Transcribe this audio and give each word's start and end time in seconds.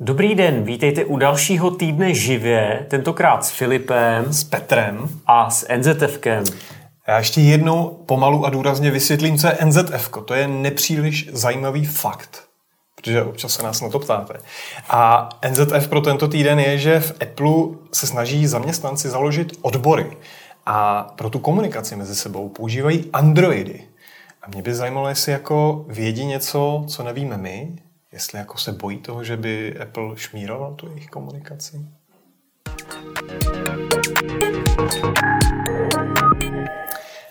Dobrý 0.00 0.34
den, 0.34 0.64
vítejte 0.64 1.04
u 1.04 1.16
dalšího 1.16 1.70
týdne 1.70 2.14
živě, 2.14 2.86
tentokrát 2.90 3.44
s 3.44 3.50
Filipem, 3.50 4.32
s 4.32 4.44
Petrem 4.44 5.08
a 5.26 5.50
s 5.50 5.66
NZFkem. 5.76 6.44
Já 7.08 7.18
ještě 7.18 7.40
jednou 7.40 8.04
pomalu 8.06 8.46
a 8.46 8.50
důrazně 8.50 8.90
vysvětlím, 8.90 9.38
co 9.38 9.46
je 9.46 9.58
NZF. 9.64 10.10
To 10.24 10.34
je 10.34 10.48
nepříliš 10.48 11.28
zajímavý 11.32 11.86
fakt, 11.86 12.44
protože 12.94 13.22
občas 13.22 13.52
se 13.52 13.62
nás 13.62 13.80
na 13.80 13.88
to 13.88 13.98
ptáte. 13.98 14.34
A 14.88 15.28
NZF 15.50 15.88
pro 15.88 16.00
tento 16.00 16.28
týden 16.28 16.58
je, 16.58 16.78
že 16.78 17.00
v 17.00 17.14
Apple 17.22 17.78
se 17.92 18.06
snaží 18.06 18.46
zaměstnanci 18.46 19.08
založit 19.08 19.52
odbory 19.62 20.16
a 20.66 21.02
pro 21.16 21.30
tu 21.30 21.38
komunikaci 21.38 21.96
mezi 21.96 22.14
sebou 22.14 22.48
používají 22.48 23.04
Androidy. 23.12 23.82
A 24.42 24.48
mě 24.48 24.62
by 24.62 24.74
zajímalo, 24.74 25.08
jestli 25.08 25.32
jako 25.32 25.84
vědí 25.88 26.24
něco, 26.24 26.84
co 26.88 27.02
nevíme 27.02 27.36
my, 27.36 27.72
jestli 28.12 28.38
jako 28.38 28.58
se 28.58 28.72
bojí 28.72 28.98
toho, 28.98 29.24
že 29.24 29.36
by 29.36 29.78
Apple 29.82 30.16
šmíroval 30.16 30.74
tu 30.74 30.88
jejich 30.88 31.08
komunikaci. 31.08 31.86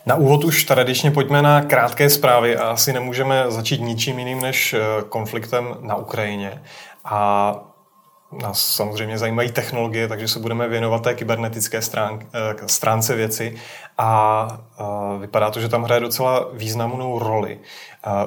Na 0.05 0.15
úvod 0.15 0.43
už 0.43 0.63
tradičně 0.63 1.11
pojďme 1.11 1.41
na 1.41 1.61
krátké 1.61 2.09
zprávy 2.09 2.57
a 2.57 2.69
asi 2.69 2.93
nemůžeme 2.93 3.45
začít 3.47 3.81
ničím 3.81 4.19
jiným 4.19 4.41
než 4.41 4.73
eh, 4.73 4.79
konfliktem 5.09 5.75
na 5.81 5.95
Ukrajině. 5.95 6.63
A 7.05 7.74
nás 8.41 8.75
samozřejmě 8.75 9.17
zajímají 9.17 9.51
technologie, 9.51 10.07
takže 10.07 10.27
se 10.27 10.39
budeme 10.39 10.67
věnovat 10.67 11.03
té 11.03 11.13
kybernetické 11.13 11.79
eh, 11.79 12.11
stránce 12.65 13.15
věci 13.15 13.55
a 13.97 14.47
vypadá 15.19 15.51
to, 15.51 15.59
že 15.59 15.69
tam 15.69 15.83
hraje 15.83 16.01
docela 16.01 16.49
významnou 16.53 17.19
roli. 17.19 17.59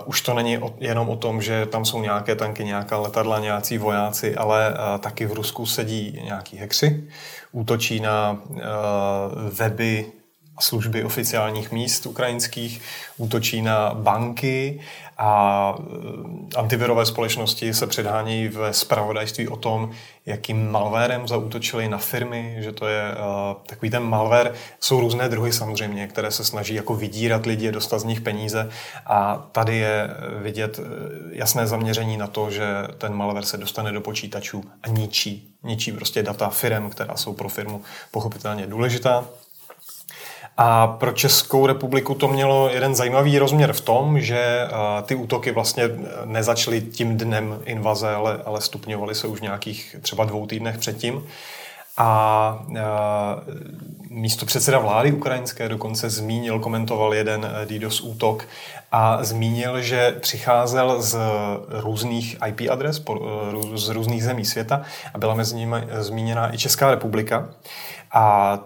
Už 0.05 0.21
to 0.21 0.35
není 0.35 0.59
jenom 0.79 1.09
o 1.09 1.17
tom, 1.17 1.43
že 1.43 1.67
tam 1.67 1.85
jsou 1.85 2.03
nějaké 2.03 2.35
tanky, 2.35 2.65
nějaká 2.65 2.99
letadla, 2.99 3.39
nějací 3.39 3.79
vojáci, 3.79 4.37
ale 4.37 4.75
taky 4.99 5.27
v 5.27 5.33
Rusku 5.33 5.67
sedí 5.67 6.21
nějaký 6.25 6.57
hekři, 6.57 7.05
útočí 7.53 8.01
na 8.01 8.39
weby 9.51 10.13
služby 10.59 11.05
oficiálních 11.05 11.73
míst 11.73 12.07
ukrajinských, 12.07 12.83
útočí 13.17 13.63
na 13.63 13.95
banky 13.95 14.81
a 15.19 15.75
eh, 15.79 16.57
antivirové 16.57 17.07
společnosti 17.07 17.75
se 17.75 17.87
předhánějí 17.87 18.49
ve 18.49 18.73
spravodajství 18.73 19.49
o 19.49 19.57
tom, 19.57 19.91
jakým 20.27 20.71
malvérem 20.71 21.29
zaútočili 21.29 21.89
na 21.89 21.99
firmy, 21.99 22.57
že 22.59 22.73
to 22.73 22.87
je 22.87 23.03
uh, 23.11 23.63
takový 23.67 23.91
ten 23.91 24.03
malware. 24.03 24.55
Jsou 24.81 25.01
různé 25.01 25.29
druhy 25.29 25.53
samozřejmě, 25.53 26.07
které 26.07 26.31
se 26.31 26.45
snaží 26.45 26.75
jako 26.75 26.95
vydírat 26.95 27.47
lidi, 27.47 27.73
dostat 27.73 27.99
z 27.99 28.05
nich 28.05 28.21
peníze 28.21 28.71
a 29.07 29.49
tady 29.53 29.77
je 29.77 30.11
vidět 30.43 30.79
eh, 30.79 30.83
jasné 31.31 31.67
zaměření 31.67 32.17
na 32.17 32.27
to, 32.27 32.51
že 32.51 32.67
ten 32.99 33.15
malware 33.15 33.45
se 33.45 33.57
dostane 33.57 33.93
do 33.93 34.01
počítačů 34.01 34.65
a 34.83 34.89
ničí, 34.89 35.55
ničí 35.63 35.93
prostě 35.93 36.23
data 36.23 36.49
firm, 36.49 36.91
která 36.91 37.17
jsou 37.17 37.33
pro 37.33 37.49
firmu 37.49 37.83
pochopitelně 38.11 38.67
důležitá. 38.67 39.25
A 40.61 40.87
pro 40.87 41.13
Českou 41.13 41.67
republiku 41.67 42.15
to 42.15 42.29
mělo 42.29 42.71
jeden 42.71 42.95
zajímavý 42.95 43.39
rozměr 43.39 43.73
v 43.73 43.81
tom, 43.81 44.21
že 44.21 44.39
eh, 44.39 44.69
ty 45.03 45.15
útoky 45.15 45.53
vlastně 45.53 45.85
nezačaly 46.25 46.81
tím 46.81 47.17
dnem 47.17 47.59
invaze, 47.65 48.15
ale, 48.15 48.41
ale 48.45 48.61
stupňovaly 48.61 49.15
se 49.15 49.27
už 49.27 49.39
v 49.39 49.43
nějakých 49.43 49.97
třeba 50.03 50.25
dvou 50.25 50.47
týdnech 50.47 50.79
předtím. 50.79 51.27
A 51.97 52.65
eh, 52.77 52.81
místo 54.11 54.47
předseda 54.47 54.79
vlády 54.79 55.13
ukrajinské 55.13 55.69
dokonce 55.69 56.11
zmínil, 56.11 56.61
komentoval 56.61 57.15
jeden 57.15 57.47
eh, 57.47 57.67
DDoS 57.67 58.01
útok 58.01 58.45
a 58.93 59.25
zmínil, 59.25 59.83
že 59.83 60.17
přicházel 60.21 61.03
z 61.03 61.19
různých 61.69 62.37
IP 62.47 62.71
adres 62.71 63.03
z 63.75 63.89
různých 63.89 64.25
zemí 64.25 64.45
světa 64.45 64.83
a 65.15 65.19
byla 65.19 65.35
mezi 65.35 65.57
nimi 65.57 65.77
zmíněna 65.99 66.55
i 66.55 66.59
Česká 66.59 66.91
republika. 66.91 67.49
A 68.13 68.59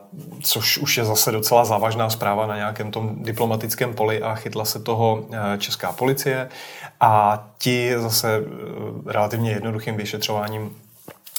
což 0.43 0.79
už 0.79 0.97
je 0.97 1.05
zase 1.05 1.33
docela 1.33 1.65
závažná 1.65 2.11
zpráva 2.11 2.47
na 2.47 2.57
nějakém 2.57 2.91
tom 2.91 3.23
diplomatickém 3.23 3.95
poli 3.95 4.23
a 4.23 4.35
chytla 4.35 4.65
se 4.65 4.81
toho 4.81 5.25
eh, 5.33 5.59
česká 5.59 5.93
policie 5.93 6.49
a 7.01 7.45
ti 7.59 7.95
zase 7.97 8.37
eh, 8.37 9.13
relativně 9.13 9.51
jednoduchým 9.51 9.97
vyšetřováním 9.97 10.77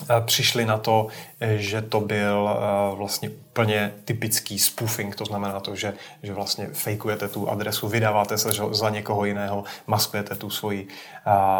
eh, 0.01 0.21
přišli 0.25 0.65
na 0.65 0.77
to, 0.77 1.07
že 1.55 1.81
to 1.81 1.99
byl 1.99 2.59
vlastně 2.95 3.29
úplně 3.29 3.93
typický 4.05 4.59
spoofing, 4.59 5.15
to 5.15 5.25
znamená 5.25 5.59
to, 5.59 5.75
že, 5.75 5.93
že 6.23 6.33
vlastně 6.33 6.67
fejkujete 6.73 7.27
tu 7.27 7.49
adresu, 7.49 7.87
vydáváte 7.87 8.37
se 8.37 8.49
za 8.71 8.89
někoho 8.89 9.25
jiného, 9.25 9.63
maskujete 9.87 10.35
tu 10.35 10.49
svoji, 10.49 10.87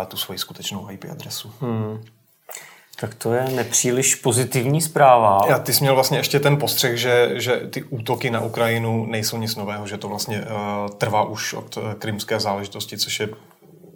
tu 0.07 0.17
svoji 0.17 0.39
skutečnou 0.39 0.91
IP 0.91 1.05
adresu. 1.11 1.53
Hmm. 1.59 2.03
Tak 3.03 3.15
to 3.15 3.33
je 3.33 3.49
nepříliš 3.55 4.15
pozitivní 4.15 4.81
zpráva. 4.81 5.41
Já 5.49 5.59
ty 5.59 5.73
jsi 5.73 5.83
měl 5.83 5.95
vlastně 5.95 6.17
ještě 6.17 6.39
ten 6.39 6.57
postřeh, 6.57 6.97
že, 6.97 7.31
že 7.33 7.55
ty 7.69 7.83
útoky 7.83 8.29
na 8.29 8.41
Ukrajinu 8.41 9.05
nejsou 9.05 9.37
nic 9.37 9.55
nového, 9.55 9.87
že 9.87 9.97
to 9.97 10.07
vlastně 10.07 10.41
uh, 10.41 10.89
trvá 10.97 11.23
už 11.23 11.53
od 11.53 11.77
uh, 11.77 11.93
krymské 11.93 12.39
záležitosti, 12.39 12.97
což 12.97 13.19
je 13.19 13.29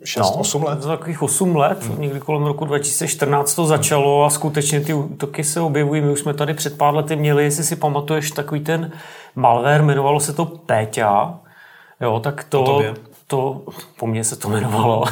6-8 0.04 0.60
no, 0.60 0.68
let? 0.68 0.82
Za 0.82 0.90
takových 0.90 1.22
8 1.22 1.56
let, 1.56 1.84
hmm. 1.84 2.02
někdy 2.02 2.20
kolem 2.20 2.44
roku 2.44 2.66
2014 2.66 3.56
to 3.56 3.66
začalo 3.66 4.26
a 4.26 4.30
skutečně 4.30 4.82
ty 4.82 4.94
útoky 4.94 5.44
se 5.44 5.62
objevují. 5.62 6.02
My 6.02 6.12
už 6.12 6.20
jsme 6.20 6.34
tady 6.34 6.54
před 6.54 6.78
pár 6.78 6.96
lety 6.96 7.16
měli, 7.16 7.44
jestli 7.44 7.64
si 7.64 7.76
pamatuješ, 7.76 8.32
takový 8.32 8.62
ten 8.62 8.92
malware, 9.36 9.82
jmenovalo 9.82 10.20
se 10.20 10.34
to 10.34 10.46
Péťa. 10.46 11.40
Jo, 12.02 12.20
tak 12.20 12.44
to, 12.44 12.64
to, 12.64 12.84
to 13.28 13.62
po 14.00 14.08
mně 14.08 14.24
se 14.24 14.36
to 14.36 14.48
jmenovalo. 14.48 15.04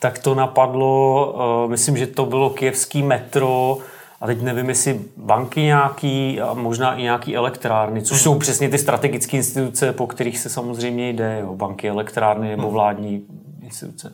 Tak 0.00 0.18
to 0.18 0.34
napadlo, 0.34 1.34
uh, 1.64 1.70
myslím, 1.70 1.96
že 1.96 2.06
to 2.06 2.26
bylo 2.26 2.50
kijevský 2.50 3.02
metro, 3.02 3.78
a 4.20 4.26
teď 4.26 4.42
nevím, 4.42 4.68
jestli 4.68 5.00
banky 5.16 5.60
nějaký 5.60 6.40
a 6.40 6.54
možná 6.54 6.94
i 6.94 7.02
nějaký 7.02 7.36
elektrárny, 7.36 8.02
což 8.02 8.22
jsou 8.22 8.38
přesně 8.38 8.68
ty 8.68 8.78
strategické 8.78 9.36
instituce, 9.36 9.92
po 9.92 10.06
kterých 10.06 10.38
se 10.38 10.48
samozřejmě 10.48 11.10
jde, 11.10 11.38
jo, 11.40 11.54
banky, 11.54 11.88
elektrárny 11.88 12.48
nebo 12.48 12.70
vládní 12.70 13.22
instituce. 13.66 14.12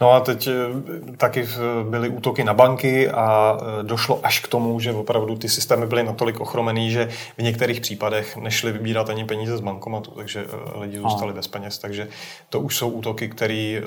No 0.00 0.12
a 0.12 0.20
teď 0.20 0.48
eh, 0.48 1.16
taky 1.16 1.48
byly 1.90 2.08
útoky 2.08 2.44
na 2.44 2.54
banky 2.54 3.10
a 3.10 3.58
eh, 3.60 3.82
došlo 3.82 4.20
až 4.22 4.40
k 4.40 4.48
tomu, 4.48 4.80
že 4.80 4.92
opravdu 4.92 5.36
ty 5.36 5.48
systémy 5.48 5.86
byly 5.86 6.02
natolik 6.02 6.40
ochromený, 6.40 6.90
že 6.90 7.08
v 7.38 7.42
některých 7.42 7.80
případech 7.80 8.36
nešly 8.36 8.72
vybírat 8.72 9.10
ani 9.10 9.24
peníze 9.24 9.56
z 9.56 9.60
bankomatu, 9.60 10.10
takže 10.10 10.44
eh, 10.46 10.78
lidi 10.78 10.98
zůstali 10.98 11.32
bez 11.32 11.48
peněz. 11.48 11.78
Takže 11.78 12.08
to 12.48 12.60
už 12.60 12.76
jsou 12.76 12.88
útoky, 12.88 13.28
které 13.28 13.82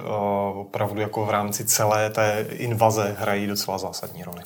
opravdu 0.54 1.02
jako 1.02 1.26
v 1.26 1.30
rámci 1.30 1.66
celé 1.66 2.10
té 2.10 2.46
invaze 2.50 3.16
hrají 3.20 3.48
docela 3.48 3.78
zásadní 3.78 4.24
roli. 4.24 4.42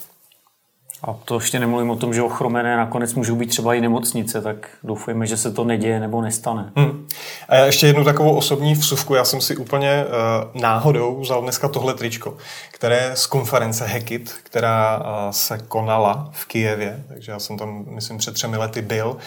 A 1.07 1.15
to 1.25 1.35
ještě 1.35 1.59
nemluvím 1.59 1.89
o 1.89 1.95
tom, 1.95 2.13
že 2.13 2.21
ochromené 2.21 2.77
nakonec 2.77 3.13
můžou 3.13 3.35
být 3.35 3.45
třeba 3.45 3.73
i 3.73 3.81
nemocnice, 3.81 4.41
tak 4.41 4.69
doufujeme, 4.83 5.27
že 5.27 5.37
se 5.37 5.51
to 5.51 5.63
neděje 5.63 5.99
nebo 5.99 6.21
nestane. 6.21 6.71
Hmm. 6.75 7.07
A 7.49 7.55
ještě 7.55 7.87
jednu 7.87 8.03
takovou 8.03 8.35
osobní 8.35 8.73
vsuvku. 8.73 9.15
Já 9.15 9.25
jsem 9.25 9.41
si 9.41 9.57
úplně 9.57 10.05
uh, 10.05 10.61
náhodou 10.61 11.19
vzal 11.19 11.41
dneska 11.41 11.67
tohle 11.67 11.93
tričko, 11.93 12.37
které 12.71 13.11
z 13.13 13.25
konference 13.27 13.85
Hekit, 13.85 14.35
která 14.43 14.97
uh, 14.97 15.03
se 15.31 15.57
konala 15.57 16.29
v 16.31 16.45
Kijevě, 16.45 17.03
takže 17.07 17.31
já 17.31 17.39
jsem 17.39 17.57
tam, 17.57 17.85
myslím, 17.87 18.17
před 18.17 18.33
třemi 18.33 18.57
lety 18.57 18.81
byl. 18.81 19.07
Uh, 19.07 19.17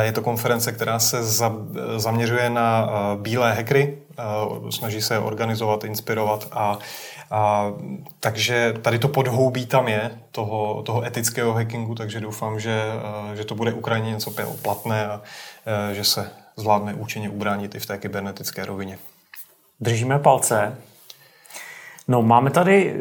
je 0.00 0.12
to 0.12 0.22
konference, 0.22 0.72
která 0.72 0.98
se 0.98 1.22
za, 1.22 1.52
zaměřuje 1.96 2.50
na 2.50 2.86
uh, 2.86 3.22
bílé 3.22 3.50
uh, 3.50 4.03
snaží 4.70 5.02
se 5.02 5.18
organizovat, 5.18 5.84
inspirovat 5.84 6.48
a 6.52 6.78
a, 7.30 7.72
takže 8.20 8.74
tady 8.82 8.98
to 8.98 9.08
podhoubí 9.08 9.66
tam 9.66 9.88
je, 9.88 10.10
toho, 10.30 10.82
toho 10.82 11.06
etického 11.06 11.52
hackingu, 11.52 11.94
takže 11.94 12.20
doufám, 12.20 12.60
že, 12.60 12.82
že 13.34 13.44
to 13.44 13.54
bude 13.54 13.72
Ukrajině 13.72 14.10
něco 14.10 14.32
platné 14.62 15.06
a 15.06 15.22
že 15.92 16.04
se 16.04 16.30
zvládne 16.56 16.94
účinně 16.94 17.30
ubránit 17.30 17.74
i 17.74 17.78
v 17.78 17.86
té 17.86 17.98
kybernetické 17.98 18.64
rovině. 18.64 18.98
Držíme 19.80 20.18
palce. 20.18 20.78
No, 22.08 22.22
máme 22.22 22.50
tady 22.50 22.94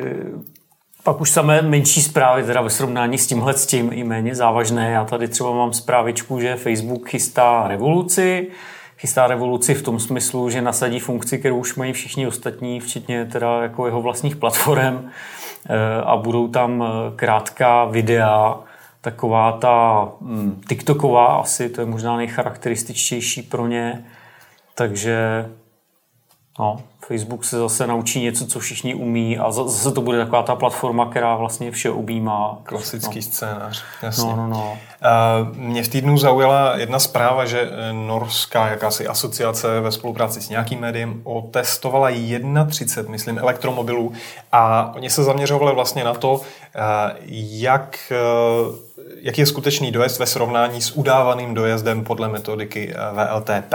pak 1.03 1.21
už 1.21 1.29
samé 1.29 1.61
menší 1.61 2.01
zprávy, 2.01 2.43
teda 2.43 2.61
ve 2.61 2.69
srovnání 2.69 3.17
s 3.17 3.27
tímhle 3.27 3.53
s 3.53 3.65
tím 3.65 3.89
i 3.93 4.03
méně 4.03 4.35
závažné. 4.35 4.91
Já 4.91 5.05
tady 5.05 5.27
třeba 5.27 5.51
mám 5.51 5.73
zprávičku, 5.73 6.39
že 6.39 6.55
Facebook 6.55 7.09
chystá 7.09 7.67
revoluci, 7.67 8.47
chystá 8.97 9.27
revoluci 9.27 9.73
v 9.73 9.81
tom 9.81 9.99
smyslu, 9.99 10.49
že 10.49 10.61
nasadí 10.61 10.99
funkci, 10.99 11.37
kterou 11.39 11.57
už 11.57 11.75
mají 11.75 11.93
všichni 11.93 12.27
ostatní, 12.27 12.79
včetně 12.79 13.25
teda 13.25 13.61
jako 13.61 13.85
jeho 13.85 14.01
vlastních 14.01 14.35
platform. 14.35 15.09
E, 15.69 16.01
a 16.01 16.17
budou 16.17 16.47
tam 16.47 16.83
e, 16.83 17.15
krátká 17.15 17.85
videa, 17.85 18.59
taková 19.01 19.51
ta 19.51 20.07
mm, 20.21 20.61
TikToková 20.67 21.25
asi, 21.25 21.69
to 21.69 21.81
je 21.81 21.87
možná 21.87 22.17
nejcharakterističtější 22.17 23.41
pro 23.41 23.67
ně, 23.67 24.05
takže 24.75 25.45
No, 26.59 26.79
Facebook 27.07 27.45
se 27.45 27.57
zase 27.57 27.87
naučí 27.87 28.21
něco, 28.21 28.47
co 28.47 28.59
všichni 28.59 28.95
umí 28.95 29.37
a 29.37 29.51
zase 29.51 29.91
to 29.91 30.01
bude 30.01 30.17
taková 30.17 30.43
ta 30.43 30.55
platforma, 30.55 31.09
která 31.09 31.35
vlastně 31.35 31.71
vše 31.71 31.91
objímá. 31.91 32.59
Klasický 32.63 33.15
no. 33.15 33.21
scénář, 33.21 33.83
jasně. 34.01 34.29
No, 34.29 34.35
no, 34.35 34.47
no. 34.47 34.77
Mě 35.53 35.83
v 35.83 35.87
týdnu 35.87 36.17
zaujala 36.17 36.77
jedna 36.77 36.99
zpráva, 36.99 37.45
že 37.45 37.61
eh, 37.61 37.93
norská 37.93 38.67
jakási 38.67 39.07
asociace 39.07 39.79
ve 39.81 39.91
spolupráci 39.91 40.41
s 40.41 40.49
nějakým 40.49 40.79
médiem 40.79 41.21
otestovala 41.23 42.09
31, 42.69 43.11
myslím, 43.11 43.37
elektromobilů 43.37 44.13
a 44.51 44.91
oni 44.95 45.09
se 45.09 45.23
zaměřovali 45.23 45.75
vlastně 45.75 46.03
na 46.03 46.13
to, 46.13 46.41
eh, 46.75 46.79
jak 47.37 47.97
eh, 48.11 48.15
jaký 49.23 49.41
je 49.41 49.45
skutečný 49.45 49.91
dojezd 49.91 50.19
ve 50.19 50.25
srovnání 50.25 50.81
s 50.81 50.91
udávaným 50.91 51.53
dojezdem 51.53 52.03
podle 52.03 52.29
metodiky 52.29 52.93
VLTP. 53.13 53.73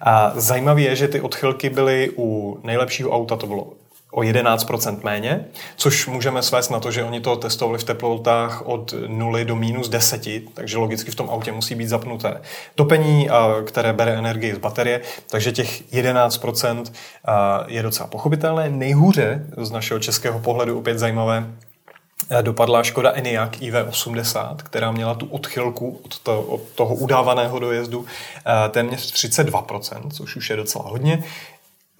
A 0.00 0.32
zajímavé 0.34 0.80
je, 0.80 0.96
že 0.96 1.08
ty 1.08 1.20
odchylky 1.20 1.70
byly 1.70 2.10
u 2.16 2.60
nejlepšího 2.64 3.10
auta, 3.10 3.36
to 3.36 3.46
bylo 3.46 3.72
o 4.12 4.20
11% 4.20 4.98
méně, 5.04 5.44
což 5.76 6.06
můžeme 6.06 6.42
svést 6.42 6.70
na 6.70 6.80
to, 6.80 6.90
že 6.90 7.04
oni 7.04 7.20
to 7.20 7.36
testovali 7.36 7.78
v 7.78 7.84
teplotách 7.84 8.66
od 8.66 8.94
0 9.06 9.44
do 9.44 9.56
minus 9.56 9.88
10, 9.88 10.28
takže 10.54 10.78
logicky 10.78 11.10
v 11.10 11.14
tom 11.14 11.30
autě 11.30 11.52
musí 11.52 11.74
být 11.74 11.88
zapnuté 11.88 12.40
topení, 12.74 13.28
které 13.66 13.92
bere 13.92 14.18
energii 14.18 14.54
z 14.54 14.58
baterie, 14.58 15.00
takže 15.30 15.52
těch 15.52 15.92
11% 15.92 16.84
je 17.66 17.82
docela 17.82 18.08
pochopitelné. 18.08 18.70
Nejhůře 18.70 19.46
z 19.56 19.70
našeho 19.70 20.00
českého 20.00 20.38
pohledu 20.38 20.78
opět 20.78 20.98
zajímavé 20.98 21.46
dopadla 22.42 22.82
Škoda 22.82 23.12
Enyaq 23.12 23.56
iV80, 23.60 24.56
která 24.56 24.90
měla 24.90 25.14
tu 25.14 25.26
odchylku 25.26 26.00
od, 26.04 26.18
to, 26.18 26.42
od 26.42 26.60
toho 26.74 26.94
udávaného 26.94 27.58
dojezdu 27.58 28.06
téměř 28.70 29.12
32%, 29.14 30.10
což 30.10 30.36
už 30.36 30.50
je 30.50 30.56
docela 30.56 30.84
hodně. 30.88 31.24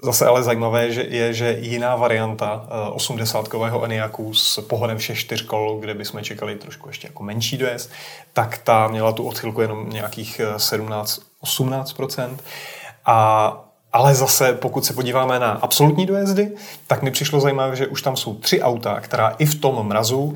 Zase 0.02 0.26
ale 0.26 0.43
zajímavé 0.43 0.84
je, 0.84 0.93
že, 0.93 1.02
je, 1.02 1.34
že 1.34 1.56
jiná 1.61 1.96
varianta 1.96 2.69
80-kového 2.94 3.84
Enyaqu 3.84 4.34
s 4.34 4.61
pohodem 4.61 4.99
všech 4.99 5.19
čtyř 5.19 5.43
kol, 5.43 5.78
kde 5.81 5.94
bychom 5.94 6.25
čekali 6.25 6.56
trošku 6.56 6.88
ještě 6.88 7.06
jako 7.06 7.22
menší 7.22 7.56
dojezd, 7.56 7.90
tak 8.32 8.58
ta 8.58 8.88
měla 8.88 9.12
tu 9.12 9.28
odchylku 9.28 9.61
jenom 9.61 9.90
nějakých 9.90 10.40
17-18%. 10.56 12.37
A 13.06 13.69
ale 13.93 14.15
zase, 14.15 14.53
pokud 14.53 14.85
se 14.85 14.93
podíváme 14.93 15.39
na 15.39 15.51
absolutní 15.51 16.07
dojezdy, 16.07 16.53
tak 16.87 17.03
mi 17.03 17.11
přišlo 17.11 17.41
zajímavé, 17.41 17.77
že 17.77 17.87
už 17.87 18.03
tam 18.03 18.17
jsou 18.17 18.35
tři 18.35 18.63
auta, 18.63 19.01
která 19.01 19.35
i 19.39 19.47
v 19.47 19.55
tom 19.55 19.87
mrazu 19.87 20.19
uh, 20.19 20.35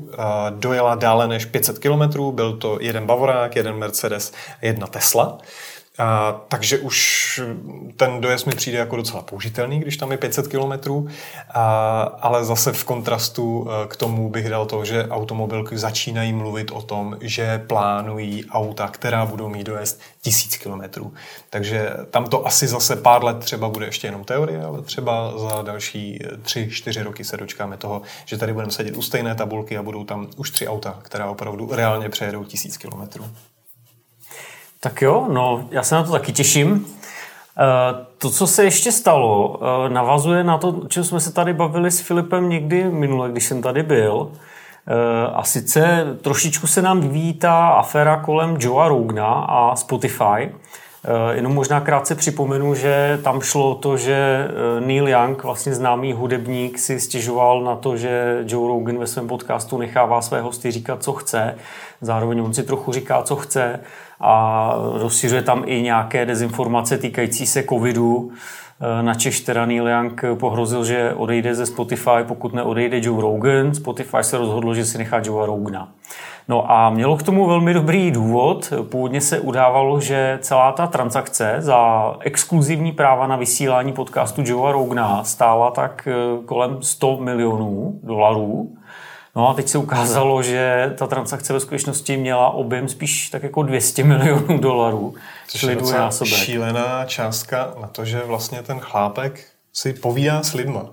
dojela 0.49 0.95
dále 0.95 1.27
než 1.27 1.45
500 1.45 1.79
km. 1.79 2.31
Byl 2.31 2.57
to 2.57 2.77
jeden 2.81 3.05
Bavorák, 3.05 3.55
jeden 3.55 3.75
Mercedes, 3.75 4.33
jedna 4.61 4.87
Tesla. 4.87 5.37
A, 5.97 6.41
takže 6.47 6.79
už 6.79 7.41
ten 7.97 8.21
dojezd 8.21 8.47
mi 8.47 8.55
přijde 8.55 8.77
jako 8.77 8.95
docela 8.95 9.21
použitelný, 9.21 9.79
když 9.79 9.97
tam 9.97 10.11
je 10.11 10.17
500 10.17 10.47
km, 10.47 11.07
a, 11.53 12.01
ale 12.01 12.45
zase 12.45 12.73
v 12.73 12.83
kontrastu 12.83 13.67
e, 13.69 13.87
k 13.87 13.95
tomu 13.95 14.29
bych 14.29 14.49
dal 14.49 14.65
to, 14.65 14.85
že 14.85 15.07
automobilky 15.07 15.77
začínají 15.77 16.33
mluvit 16.33 16.71
o 16.71 16.81
tom, 16.81 17.17
že 17.21 17.63
plánují 17.67 18.45
auta, 18.45 18.87
která 18.87 19.25
budou 19.25 19.49
mít 19.49 19.63
dojezd 19.63 20.01
1000 20.21 20.57
km. 20.57 21.11
Takže 21.49 21.89
tam 22.11 22.25
to 22.25 22.47
asi 22.47 22.67
zase 22.67 22.95
pár 22.95 23.23
let 23.23 23.39
třeba 23.39 23.69
bude 23.69 23.85
ještě 23.85 24.07
jenom 24.07 24.23
teorie, 24.23 24.65
ale 24.65 24.81
třeba 24.81 25.33
za 25.37 25.61
další 25.61 26.19
3-4 26.43 27.03
roky 27.03 27.23
se 27.23 27.37
dočkáme 27.37 27.77
toho, 27.77 28.01
že 28.25 28.37
tady 28.37 28.53
budeme 28.53 28.71
sedět 28.71 28.97
u 28.97 29.01
stejné 29.01 29.35
tabulky 29.35 29.77
a 29.77 29.83
budou 29.83 30.03
tam 30.03 30.27
už 30.37 30.51
tři 30.51 30.67
auta, 30.67 30.99
která 31.01 31.29
opravdu 31.29 31.69
reálně 31.71 32.09
přejedou 32.09 32.43
1000 32.43 32.77
km. 32.77 33.23
Tak 34.85 35.01
jo, 35.01 35.27
no, 35.29 35.67
já 35.71 35.83
se 35.83 35.95
na 35.95 36.03
to 36.03 36.11
taky 36.11 36.33
těším. 36.33 36.85
Eh, 37.57 38.05
to, 38.17 38.29
co 38.29 38.47
se 38.47 38.63
ještě 38.63 38.91
stalo, 38.91 39.59
eh, 39.61 39.89
navazuje 39.89 40.43
na 40.43 40.57
to, 40.57 40.69
o 40.69 40.87
čem 40.87 41.03
jsme 41.03 41.19
se 41.19 41.33
tady 41.33 41.53
bavili 41.53 41.91
s 41.91 41.99
Filipem 41.99 42.49
někdy 42.49 42.83
minule, 42.83 43.31
když 43.31 43.45
jsem 43.45 43.61
tady 43.61 43.83
byl. 43.83 44.31
Eh, 44.87 45.27
a 45.33 45.43
sice 45.43 46.05
trošičku 46.21 46.67
se 46.67 46.81
nám 46.81 47.01
vyvíjí 47.01 47.33
ta 47.33 47.67
aféra 47.67 48.17
kolem 48.17 48.57
Joea 48.59 48.87
Rogna 48.87 49.27
a 49.27 49.75
Spotify. 49.75 50.53
Jenom 51.31 51.53
možná 51.53 51.81
krátce 51.81 52.15
připomenu, 52.15 52.75
že 52.75 53.19
tam 53.23 53.41
šlo 53.41 53.75
to, 53.75 53.97
že 53.97 54.47
Neil 54.79 55.07
Young, 55.07 55.43
vlastně 55.43 55.73
známý 55.73 56.13
hudebník, 56.13 56.79
si 56.79 56.99
stěžoval 56.99 57.61
na 57.61 57.75
to, 57.75 57.97
že 57.97 58.43
Joe 58.47 58.67
Rogan 58.67 58.97
ve 58.97 59.07
svém 59.07 59.27
podcastu 59.27 59.77
nechává 59.77 60.21
své 60.21 60.41
hosty 60.41 60.71
říkat, 60.71 61.03
co 61.03 61.13
chce. 61.13 61.55
Zároveň 62.01 62.39
on 62.39 62.53
si 62.53 62.63
trochu 62.63 62.91
říká, 62.91 63.21
co 63.21 63.35
chce 63.35 63.79
a 64.19 64.73
rozšiřuje 64.93 65.41
tam 65.41 65.63
i 65.65 65.81
nějaké 65.81 66.25
dezinformace 66.25 66.97
týkající 66.97 67.45
se 67.45 67.63
covidu. 67.63 68.31
E, 68.99 69.03
na 69.03 69.13
Češ 69.13 69.39
teda 69.39 69.65
Neil 69.65 69.87
Young 69.87 70.21
pohrozil, 70.39 70.85
že 70.85 71.13
odejde 71.13 71.55
ze 71.55 71.65
Spotify, 71.65 72.23
pokud 72.27 72.53
neodejde 72.53 72.99
Joe 73.03 73.21
Rogan. 73.21 73.73
Spotify 73.73 74.17
se 74.21 74.37
rozhodlo, 74.37 74.75
že 74.75 74.85
si 74.85 74.97
nechá 74.97 75.21
Joe 75.23 75.45
Rogana. 75.45 75.89
No 76.47 76.71
a 76.71 76.89
mělo 76.89 77.17
k 77.17 77.23
tomu 77.23 77.47
velmi 77.47 77.73
dobrý 77.73 78.11
důvod. 78.11 78.73
Původně 78.89 79.21
se 79.21 79.39
udávalo, 79.39 80.01
že 80.01 80.39
celá 80.41 80.71
ta 80.71 80.87
transakce 80.87 81.55
za 81.59 82.13
exkluzivní 82.19 82.91
práva 82.91 83.27
na 83.27 83.35
vysílání 83.35 83.93
podcastu 83.93 84.41
Joe 84.45 84.73
Rogana 84.73 85.23
stála 85.23 85.71
tak 85.71 86.07
e, 86.07 86.45
kolem 86.45 86.81
100 86.81 87.17
milionů 87.17 87.99
dolarů. 88.03 88.77
No 89.35 89.49
a 89.49 89.53
teď 89.53 89.67
se 89.67 89.77
ukázalo, 89.77 90.43
že 90.43 90.93
ta 90.97 91.07
transakce 91.07 91.53
ve 91.53 91.59
skutečnosti 91.59 92.17
měla 92.17 92.49
objem 92.49 92.89
spíš 92.89 93.29
tak 93.29 93.43
jako 93.43 93.63
200 93.63 94.03
milionů 94.03 94.57
dolarů. 94.57 95.13
Což 95.47 95.63
je 95.63 95.75
docela 95.75 96.11
šílená 96.23 97.05
částka 97.05 97.73
na 97.81 97.87
to, 97.87 98.05
že 98.05 98.21
vlastně 98.25 98.61
ten 98.61 98.79
chlápek 98.79 99.45
si 99.73 99.93
povídá 99.93 100.43
s 100.43 100.53
lidma. 100.53 100.85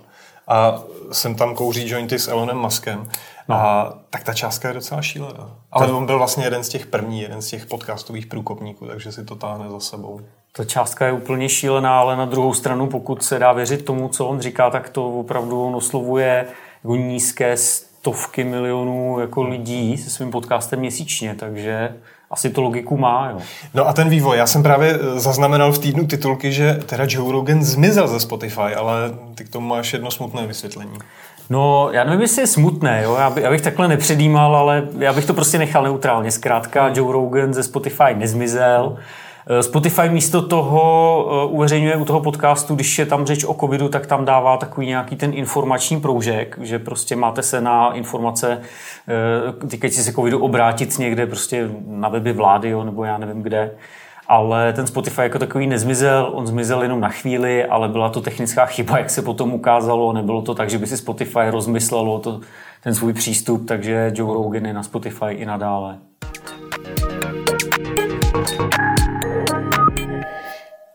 A 0.49 0.83
jsem 1.13 1.35
tam 1.35 1.55
kouří 1.55 1.89
jointy 1.89 2.19
s 2.19 2.29
Elonem 2.29 2.59
Muskem. 2.59 3.09
No. 3.49 3.57
A 3.57 3.95
tak 4.11 4.25
ta 4.25 4.35
částka 4.35 4.69
je 4.69 4.75
docela 4.75 5.03
šílená. 5.03 5.51
Ale 5.73 5.93
on 5.93 6.07
byl 6.07 6.19
vlastně 6.19 6.45
jeden 6.45 6.65
z 6.65 6.69
těch 6.69 6.87
první, 6.87 7.21
jeden 7.21 7.43
z 7.43 7.47
těch 7.47 7.67
podcastových 7.67 8.27
průkopníků, 8.27 8.87
takže 8.87 9.13
si 9.13 9.25
to 9.25 9.37
táhne 9.37 9.71
za 9.71 9.81
sebou. 9.81 10.21
Ta 10.53 10.65
částka 10.65 11.07
je 11.07 11.13
úplně 11.13 11.49
šílená, 11.49 12.01
ale 12.01 12.17
na 12.17 12.25
druhou 12.25 12.55
stranu, 12.55 12.87
pokud 12.87 13.23
se 13.23 13.39
dá 13.39 13.53
věřit 13.53 13.85
tomu, 13.85 14.09
co 14.09 14.27
on 14.27 14.41
říká, 14.41 14.71
tak 14.71 14.89
to 14.89 15.21
opravdu 15.21 15.67
on 15.67 15.75
oslovuje 15.75 16.47
jako 16.85 16.97
nízké 16.97 17.57
stovky 17.57 18.45
milionů 18.45 19.21
jako 19.21 19.43
lidí 19.43 19.99
se 19.99 20.11
svým 20.11 20.31
podcastem 20.31 20.79
měsíčně, 20.79 21.35
takže 21.35 21.97
asi 22.33 22.51
to 22.51 22.63
logiku 22.63 22.97
má. 22.97 23.31
Jo. 23.31 23.39
No 23.75 23.89
a 23.89 23.93
ten 23.93 24.09
vývoj, 24.09 24.39
já 24.39 24.47
jsem 24.47 24.63
právě 24.63 24.95
eh, 24.95 25.21
zaznamenal 25.21 25.73
v 25.73 25.79
týdnu 25.79 26.07
titulky, 26.07 26.53
že 26.53 26.81
teda 26.87 27.05
Joe 27.09 27.33
Rogan 27.33 27.63
zmizel 27.63 28.09
ze 28.09 28.21
Spotify, 28.21 28.75
ale 28.77 28.95
ty 29.35 29.45
k 29.45 29.49
tomu 29.49 29.67
máš 29.67 29.93
jedno 29.93 30.11
smutné 30.11 30.47
vysvětlení. 30.47 30.99
No, 31.51 31.89
já 31.93 32.05
nevím, 32.05 32.21
jestli 32.21 32.43
je 32.43 32.47
smutné, 32.47 33.03
jo? 33.05 33.17
Já, 33.19 33.31
by, 33.31 33.43
já 33.43 33.51
bych 33.51 33.61
takhle 33.61 33.89
nepředjímal, 33.89 34.57
ale 34.57 34.83
já 34.99 35.13
bych 35.13 35.25
to 35.25 35.35
prostě 35.35 35.59
nechal 35.59 35.83
neutrálně. 35.83 36.31
Zkrátka, 36.31 36.89
Joe 36.95 37.13
Rogan 37.13 37.55
ze 37.55 37.63
Spotify 37.63 38.15
nezmizel. 38.15 38.97
Eh, 38.97 39.03
Spotify 39.61 40.09
místo 40.09 40.43
toho 40.43 41.27
eh, 41.31 41.53
uveřejňuje 41.53 41.97
u 41.97 42.05
toho 42.05 42.21
podcastu, 42.21 42.75
když 42.75 42.99
je 42.99 43.07
tam 43.07 43.27
řeč 43.27 43.45
o 43.45 43.55
covidu, 43.55 43.89
tak 43.89 44.07
tam 44.07 44.25
dává 44.25 44.57
takový 44.57 44.87
nějaký 44.87 45.17
ten 45.17 45.35
informační 45.35 46.01
proužek, 46.01 46.59
že 46.61 46.79
prostě 46.79 47.17
máte 47.17 47.43
se 47.43 47.61
na 47.61 47.93
informace 47.93 48.61
eh, 49.09 49.67
týkající 49.67 50.03
se 50.03 50.13
covidu 50.13 50.39
obrátit 50.39 50.99
někde 50.99 51.27
prostě 51.27 51.71
na 51.87 52.09
weby 52.09 52.33
vlády, 52.33 52.69
jo, 52.69 52.85
nebo 52.85 53.05
já 53.05 53.19
nevím 53.19 53.43
kde. 53.43 53.71
Ale 54.29 54.73
ten 54.73 54.87
Spotify 54.87 55.21
jako 55.21 55.39
takový 55.39 55.67
nezmizel, 55.67 56.31
on 56.35 56.47
zmizel 56.47 56.83
jenom 56.83 57.01
na 57.01 57.09
chvíli, 57.09 57.65
ale 57.65 57.89
byla 57.89 58.09
to 58.09 58.21
technická 58.21 58.67
chyba, 58.67 58.99
jak 58.99 59.11
se 59.11 59.23
potom 59.23 59.55
ukázalo. 59.55 60.13
Nebylo 60.13 60.43
to 60.43 60.55
tak, 60.55 60.71
že 60.71 60.79
by 60.79 60.87
si 60.87 60.97
Spotify 60.97 61.51
rozmyslelo 61.51 62.19
to, 62.19 62.41
ten 62.83 62.95
svůj 62.95 63.13
přístup, 63.13 63.69
takže 63.69 64.13
Joe 64.15 64.35
Rogan 64.35 64.67
je 64.67 64.73
na 64.73 64.83
Spotify 64.83 65.31
i 65.31 65.47
nadále. 65.47 65.99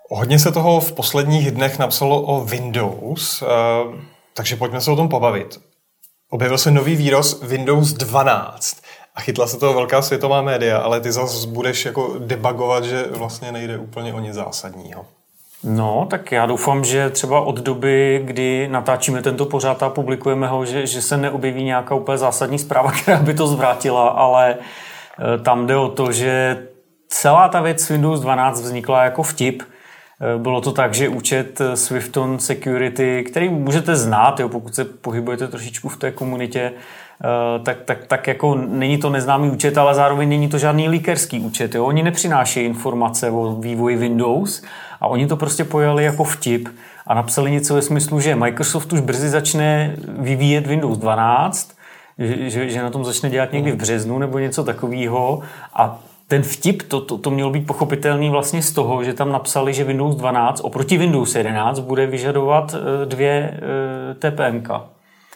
Hodně 0.09 0.39
se 0.39 0.51
toho 0.51 0.79
v 0.79 0.91
posledních 0.91 1.51
dnech 1.51 1.79
napsalo 1.79 2.21
o 2.21 2.45
Windows, 2.45 3.41
eh, 3.41 3.47
takže 4.33 4.55
pojďme 4.55 4.81
se 4.81 4.91
o 4.91 4.95
tom 4.95 5.09
pobavit. 5.09 5.59
Objevil 6.29 6.57
se 6.57 6.71
nový 6.71 6.95
výroz 6.95 7.41
Windows 7.43 7.93
12 7.93 8.77
a 9.15 9.21
chytla 9.21 9.47
se 9.47 9.57
toho 9.57 9.73
velká 9.73 10.01
světová 10.01 10.41
média, 10.41 10.77
ale 10.77 11.01
ty 11.01 11.11
zase 11.11 11.47
budeš 11.47 11.85
jako 11.85 12.15
debugovat, 12.19 12.83
že 12.83 13.05
vlastně 13.11 13.51
nejde 13.51 13.77
úplně 13.77 14.13
o 14.13 14.19
nic 14.19 14.33
zásadního. 14.33 15.05
No, 15.63 16.07
tak 16.09 16.31
já 16.31 16.45
doufám, 16.45 16.83
že 16.83 17.09
třeba 17.09 17.41
od 17.41 17.59
doby, 17.59 18.21
kdy 18.25 18.67
natáčíme 18.71 19.21
tento 19.21 19.45
pořád 19.45 19.83
a 19.83 19.89
publikujeme 19.89 20.47
ho, 20.47 20.65
že, 20.65 20.87
že 20.87 21.01
se 21.01 21.17
neobjeví 21.17 21.63
nějaká 21.63 21.95
úplně 21.95 22.17
zásadní 22.17 22.59
zpráva, 22.59 22.91
která 23.01 23.17
by 23.17 23.33
to 23.33 23.47
zvrátila, 23.47 24.09
ale 24.09 24.55
eh, 24.55 25.37
tam 25.43 25.67
jde 25.67 25.77
o 25.77 25.89
to, 25.89 26.11
že 26.11 26.63
celá 27.07 27.49
ta 27.49 27.61
věc 27.61 27.89
Windows 27.89 28.19
12 28.19 28.61
vznikla 28.61 29.03
jako 29.03 29.23
vtip– 29.23 29.63
bylo 30.37 30.61
to 30.61 30.71
tak, 30.71 30.93
že 30.93 31.09
účet 31.09 31.61
eh, 31.61 31.77
Swifton 31.77 32.39
Security, 32.39 33.23
který 33.23 33.49
můžete 33.49 33.95
znát, 33.95 34.39
jo, 34.39 34.49
pokud 34.49 34.75
se 34.75 34.85
pohybujete 34.85 35.47
trošičku 35.47 35.89
v 35.89 35.97
té 35.97 36.11
komunitě, 36.11 36.71
eh, 36.71 37.63
tak, 37.63 37.77
tak, 37.85 38.05
tak 38.05 38.27
jako 38.27 38.55
není 38.55 38.97
to 38.97 39.09
neznámý 39.09 39.49
účet, 39.49 39.77
ale 39.77 39.95
zároveň 39.95 40.29
není 40.29 40.49
to 40.49 40.57
žádný 40.57 40.89
líkerský 40.89 41.39
účet. 41.39 41.75
Jo. 41.75 41.85
Oni 41.85 42.03
nepřinášejí 42.03 42.65
informace 42.65 43.31
o 43.31 43.55
vývoji 43.55 43.97
Windows 43.97 44.63
a 45.01 45.07
oni 45.07 45.27
to 45.27 45.37
prostě 45.37 45.63
pojali 45.63 46.03
jako 46.03 46.23
vtip 46.23 46.69
a 47.07 47.13
napsali 47.13 47.51
něco 47.51 47.75
ve 47.75 47.81
smyslu, 47.81 48.19
že 48.19 48.35
Microsoft 48.35 48.93
už 48.93 48.99
brzy 48.99 49.29
začne 49.29 49.95
vyvíjet 50.07 50.67
Windows 50.67 50.97
12, 50.97 51.77
že, 52.47 52.69
že 52.69 52.83
na 52.83 52.89
tom 52.89 53.05
začne 53.05 53.29
dělat 53.29 53.53
někdy 53.53 53.71
v 53.71 53.75
březnu 53.75 54.19
nebo 54.19 54.39
něco 54.39 54.63
takového 54.63 55.41
a 55.73 55.99
ten 56.27 56.43
vtip, 56.43 56.83
to, 56.83 57.01
to, 57.01 57.17
to 57.17 57.29
mělo 57.29 57.49
být 57.49 57.67
pochopitelný 57.67 58.29
vlastně 58.29 58.61
z 58.61 58.71
toho, 58.71 59.03
že 59.03 59.13
tam 59.13 59.31
napsali, 59.31 59.73
že 59.73 59.83
Windows 59.83 60.15
12 60.15 60.61
oproti 60.63 60.97
Windows 60.97 61.35
11 61.35 61.79
bude 61.79 62.07
vyžadovat 62.07 62.75
eh, 62.75 63.05
dvě 63.05 63.59
eh, 64.21 64.31
TPMK. 64.31 64.69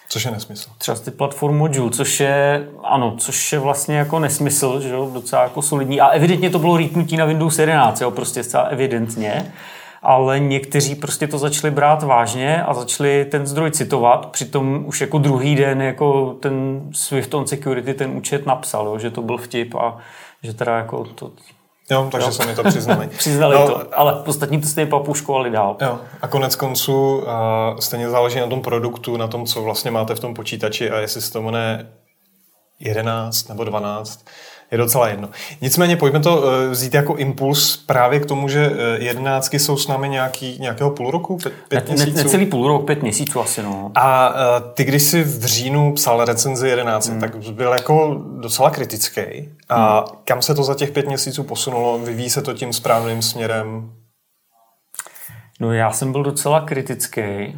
Což 0.09 0.25
je 0.25 0.31
nesmysl. 0.31 0.69
Třeba 0.77 0.97
ty 0.97 1.11
platform 1.11 1.57
module, 1.57 1.89
což 1.89 2.19
je, 2.19 2.67
ano, 2.83 3.15
což 3.17 3.53
je 3.53 3.59
vlastně 3.59 3.97
jako 3.97 4.19
nesmysl, 4.19 4.81
že 4.81 4.89
jo, 4.89 5.09
docela 5.13 5.43
jako 5.43 5.61
solidní. 5.61 6.01
A 6.01 6.07
evidentně 6.07 6.49
to 6.49 6.59
bylo 6.59 6.77
rýpnutí 6.77 7.17
na 7.17 7.25
Windows 7.25 7.59
11, 7.59 8.01
jo, 8.01 8.11
prostě 8.11 8.43
zcela 8.43 8.63
evidentně. 8.63 9.53
Ale 10.03 10.39
někteří 10.39 10.95
prostě 10.95 11.27
to 11.27 11.37
začali 11.37 11.71
brát 11.71 12.03
vážně 12.03 12.63
a 12.63 12.73
začali 12.73 13.25
ten 13.25 13.47
zdroj 13.47 13.71
citovat. 13.71 14.25
Přitom 14.25 14.83
už 14.85 15.01
jako 15.01 15.17
druhý 15.17 15.55
den 15.55 15.81
jako 15.81 16.35
ten 16.39 16.81
Swift 16.91 17.33
on 17.33 17.47
Security 17.47 17.93
ten 17.93 18.11
účet 18.17 18.45
napsal, 18.45 18.85
jo, 18.85 18.99
že 18.99 19.11
to 19.11 19.21
byl 19.21 19.37
vtip 19.37 19.75
a 19.75 19.97
že 20.43 20.53
teda 20.53 20.77
jako 20.77 21.03
to, 21.05 21.31
Jo, 21.91 22.09
takže 22.11 22.27
jo. 22.43 22.47
mi 22.47 22.55
to 22.55 22.63
přiznali. 22.63 23.07
přiznali 23.17 23.55
no, 23.55 23.67
to, 23.67 23.99
ale 23.99 24.23
ostatní 24.23 24.61
to 24.61 24.67
stejně 24.67 24.89
papuškovali 24.89 25.51
dál. 25.51 25.77
Jo, 25.81 25.99
a 26.21 26.27
konec 26.27 26.55
konců 26.55 27.17
uh, 27.17 27.23
stejně 27.79 28.09
záleží 28.09 28.39
na 28.39 28.47
tom 28.47 28.61
produktu, 28.61 29.17
na 29.17 29.27
tom, 29.27 29.45
co 29.45 29.61
vlastně 29.61 29.91
máte 29.91 30.15
v 30.15 30.19
tom 30.19 30.33
počítači 30.33 30.91
a 30.91 30.97
jestli 30.97 31.21
se 31.21 31.33
to 31.33 31.41
jmenuje 31.41 31.91
11 32.79 33.49
nebo 33.49 33.63
12, 33.63 34.25
je 34.71 34.77
docela 34.77 35.07
jedno. 35.07 35.29
Nicméně 35.61 35.97
pojďme 35.97 36.19
to 36.19 36.43
eh, 36.43 36.67
vzít 36.69 36.93
jako 36.93 37.15
impuls 37.15 37.77
právě 37.77 38.19
k 38.19 38.25
tomu, 38.25 38.47
že 38.47 38.71
eh, 38.73 39.03
jedenáctky 39.03 39.59
jsou 39.59 39.77
s 39.77 39.87
námi 39.87 40.09
nějaký, 40.09 40.57
nějakého 40.59 40.89
půl 40.89 41.11
roku, 41.11 41.37
pět, 41.37 41.53
pět 41.67 41.89
ne, 41.89 41.95
měsíců. 41.95 42.17
Necelý 42.17 42.45
půl 42.45 42.67
rok, 42.67 42.85
pět 42.85 43.01
měsíců 43.01 43.41
asi, 43.41 43.63
no. 43.63 43.91
A 43.95 44.33
eh, 44.35 44.61
ty, 44.73 44.83
když 44.83 45.03
jsi 45.03 45.23
v 45.23 45.45
říjnu 45.45 45.93
psal 45.93 46.25
recenzi 46.25 46.67
11, 46.67 47.09
hmm. 47.09 47.19
tak 47.19 47.35
byl 47.35 47.71
jako 47.71 48.21
docela 48.39 48.69
kritický. 48.69 49.21
A 49.69 49.97
hmm. 49.97 50.07
kam 50.25 50.41
se 50.41 50.55
to 50.55 50.63
za 50.63 50.75
těch 50.75 50.91
pět 50.91 51.07
měsíců 51.07 51.43
posunulo? 51.43 51.99
Vyvíjí 51.99 52.29
se 52.29 52.41
to 52.41 52.53
tím 52.53 52.73
správným 52.73 53.21
směrem? 53.21 53.91
No 55.59 55.73
já 55.73 55.91
jsem 55.91 56.11
byl 56.11 56.23
docela 56.23 56.61
kritický. 56.61 57.57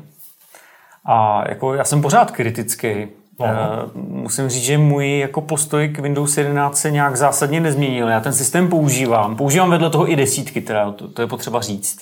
A 1.05 1.43
jako 1.49 1.73
já 1.73 1.83
jsem 1.83 2.01
pořád 2.01 2.31
kritický. 2.31 3.07
Uh, 3.37 3.47
musím 3.93 4.49
říct, 4.49 4.63
že 4.63 4.77
můj 4.77 5.19
jako 5.19 5.41
postoj 5.41 5.87
k 5.87 5.99
Windows 5.99 6.37
11 6.37 6.77
se 6.77 6.91
nějak 6.91 7.15
zásadně 7.15 7.59
nezměnil. 7.59 8.07
Já 8.07 8.19
ten 8.19 8.33
systém 8.33 8.67
používám. 8.67 9.35
Používám 9.35 9.69
vedle 9.69 9.89
toho 9.89 10.11
i 10.11 10.15
desítky, 10.15 10.61
teda, 10.61 10.91
to, 10.91 11.07
to 11.07 11.21
je 11.21 11.27
potřeba 11.27 11.61
říct. 11.61 11.99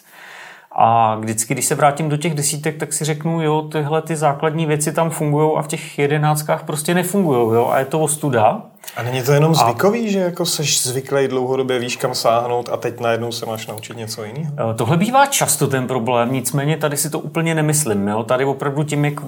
A 0.75 1.15
vždycky, 1.15 1.53
když 1.53 1.65
se 1.65 1.75
vrátím 1.75 2.09
do 2.09 2.17
těch 2.17 2.33
desítek, 2.33 2.77
tak 2.77 2.93
si 2.93 3.05
řeknu, 3.05 3.41
jo, 3.41 3.61
tyhle 3.61 4.01
ty 4.01 4.15
základní 4.15 4.65
věci 4.65 4.91
tam 4.91 5.09
fungují 5.09 5.51
a 5.57 5.61
v 5.61 5.67
těch 5.67 5.99
jedenáctkách 5.99 6.63
prostě 6.63 6.93
nefungují, 6.93 7.55
jo, 7.55 7.69
a 7.71 7.79
je 7.79 7.85
to 7.85 7.99
ostuda. 7.99 8.61
A 8.97 9.03
není 9.03 9.23
to 9.23 9.31
jenom 9.31 9.55
zvykový, 9.55 10.07
a... 10.07 10.11
že 10.11 10.19
jako 10.19 10.45
seš 10.45 10.83
zvyklý 10.83 11.27
dlouhodobě 11.27 11.79
víš 11.79 11.95
kam 11.95 12.15
sáhnout 12.15 12.69
a 12.69 12.77
teď 12.77 12.99
najednou 12.99 13.31
se 13.31 13.45
máš 13.45 13.67
naučit 13.67 13.97
něco 13.97 14.23
jiného? 14.23 14.53
Eh, 14.71 14.73
tohle 14.73 14.97
bývá 14.97 15.25
často 15.25 15.67
ten 15.67 15.87
problém, 15.87 16.33
nicméně 16.33 16.77
tady 16.77 16.97
si 16.97 17.09
to 17.09 17.19
úplně 17.19 17.55
nemyslím. 17.55 18.07
Jo? 18.07 18.23
Tady 18.23 18.45
opravdu 18.45 18.83
tím, 18.83 19.05
jak 19.05 19.21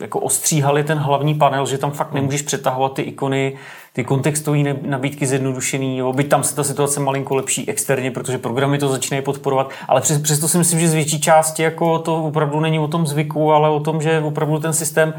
jako 0.00 0.20
ostříhali 0.20 0.84
ten 0.84 0.98
hlavní 0.98 1.34
panel, 1.34 1.66
že 1.66 1.78
tam 1.78 1.90
fakt 1.90 2.12
nemůžeš 2.12 2.42
přetahovat 2.42 2.94
ty 2.94 3.02
ikony, 3.02 3.56
ty 3.92 4.04
kontextové 4.04 4.58
nabídky 4.82 5.26
zjednodušený, 5.26 5.98
jo? 5.98 6.12
byť 6.12 6.28
tam 6.28 6.44
se 6.44 6.56
ta 6.56 6.64
situace 6.64 7.00
malinko 7.00 7.34
lepší 7.34 7.68
externě, 7.68 8.10
protože 8.10 8.38
programy 8.38 8.78
to 8.78 8.88
začínají 8.88 9.24
podporovat, 9.24 9.70
ale 9.88 10.00
přes, 10.00 10.22
přesto 10.22 10.48
si 10.48 10.58
myslím, 10.58 10.80
že 10.80 10.88
z 10.88 10.94
větší 10.94 11.20
části 11.20 11.62
jako 11.62 11.98
to 11.98 12.24
opravdu 12.24 12.60
není 12.60 12.78
o 12.78 12.88
tom 12.88 13.06
zvyku, 13.06 13.52
ale 13.52 13.70
o 13.70 13.80
tom, 13.80 14.02
že 14.02 14.20
opravdu 14.20 14.58
ten 14.58 14.72
systém 14.72 15.14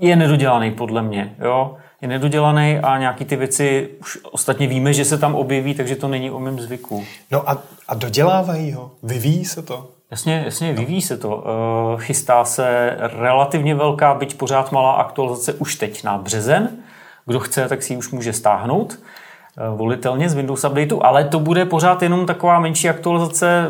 je 0.00 0.16
nedodělaný 0.16 0.70
podle 0.70 1.02
mě. 1.02 1.36
Jo? 1.44 1.76
je 2.02 2.08
nedodělaný 2.08 2.78
a 2.78 2.98
nějaký 2.98 3.24
ty 3.24 3.36
věci 3.36 3.88
už 4.00 4.18
ostatně 4.32 4.66
víme, 4.66 4.92
že 4.92 5.04
se 5.04 5.18
tam 5.18 5.34
objeví, 5.34 5.74
takže 5.74 5.96
to 5.96 6.08
není 6.08 6.30
o 6.30 6.40
mém 6.40 6.60
zvyku. 6.60 7.04
No 7.30 7.50
a, 7.50 7.62
a 7.88 7.94
dodělávají 7.94 8.72
ho? 8.72 8.90
Vyvíjí 9.02 9.44
se 9.44 9.62
to? 9.62 9.90
Jasně, 10.12 10.42
jasně, 10.44 10.72
vyvíjí 10.72 11.02
se 11.02 11.16
to. 11.16 11.44
Eh, 11.46 12.02
chystá 12.02 12.44
se 12.44 12.96
relativně 12.98 13.74
velká, 13.74 14.14
byť 14.14 14.36
pořád 14.36 14.72
malá 14.72 14.92
aktualizace 14.92 15.52
už 15.52 15.76
teď 15.76 16.04
na 16.04 16.18
březen. 16.18 16.68
Kdo 17.26 17.40
chce, 17.40 17.68
tak 17.68 17.82
si 17.82 17.92
ji 17.92 17.96
už 17.96 18.10
může 18.10 18.32
stáhnout 18.32 18.98
eh, 18.98 19.62
volitelně 19.76 20.28
z 20.28 20.34
Windows 20.34 20.64
Updateu, 20.64 21.00
ale 21.02 21.24
to 21.24 21.40
bude 21.40 21.64
pořád 21.64 22.02
jenom 22.02 22.26
taková 22.26 22.60
menší 22.60 22.88
aktualizace, 22.88 23.68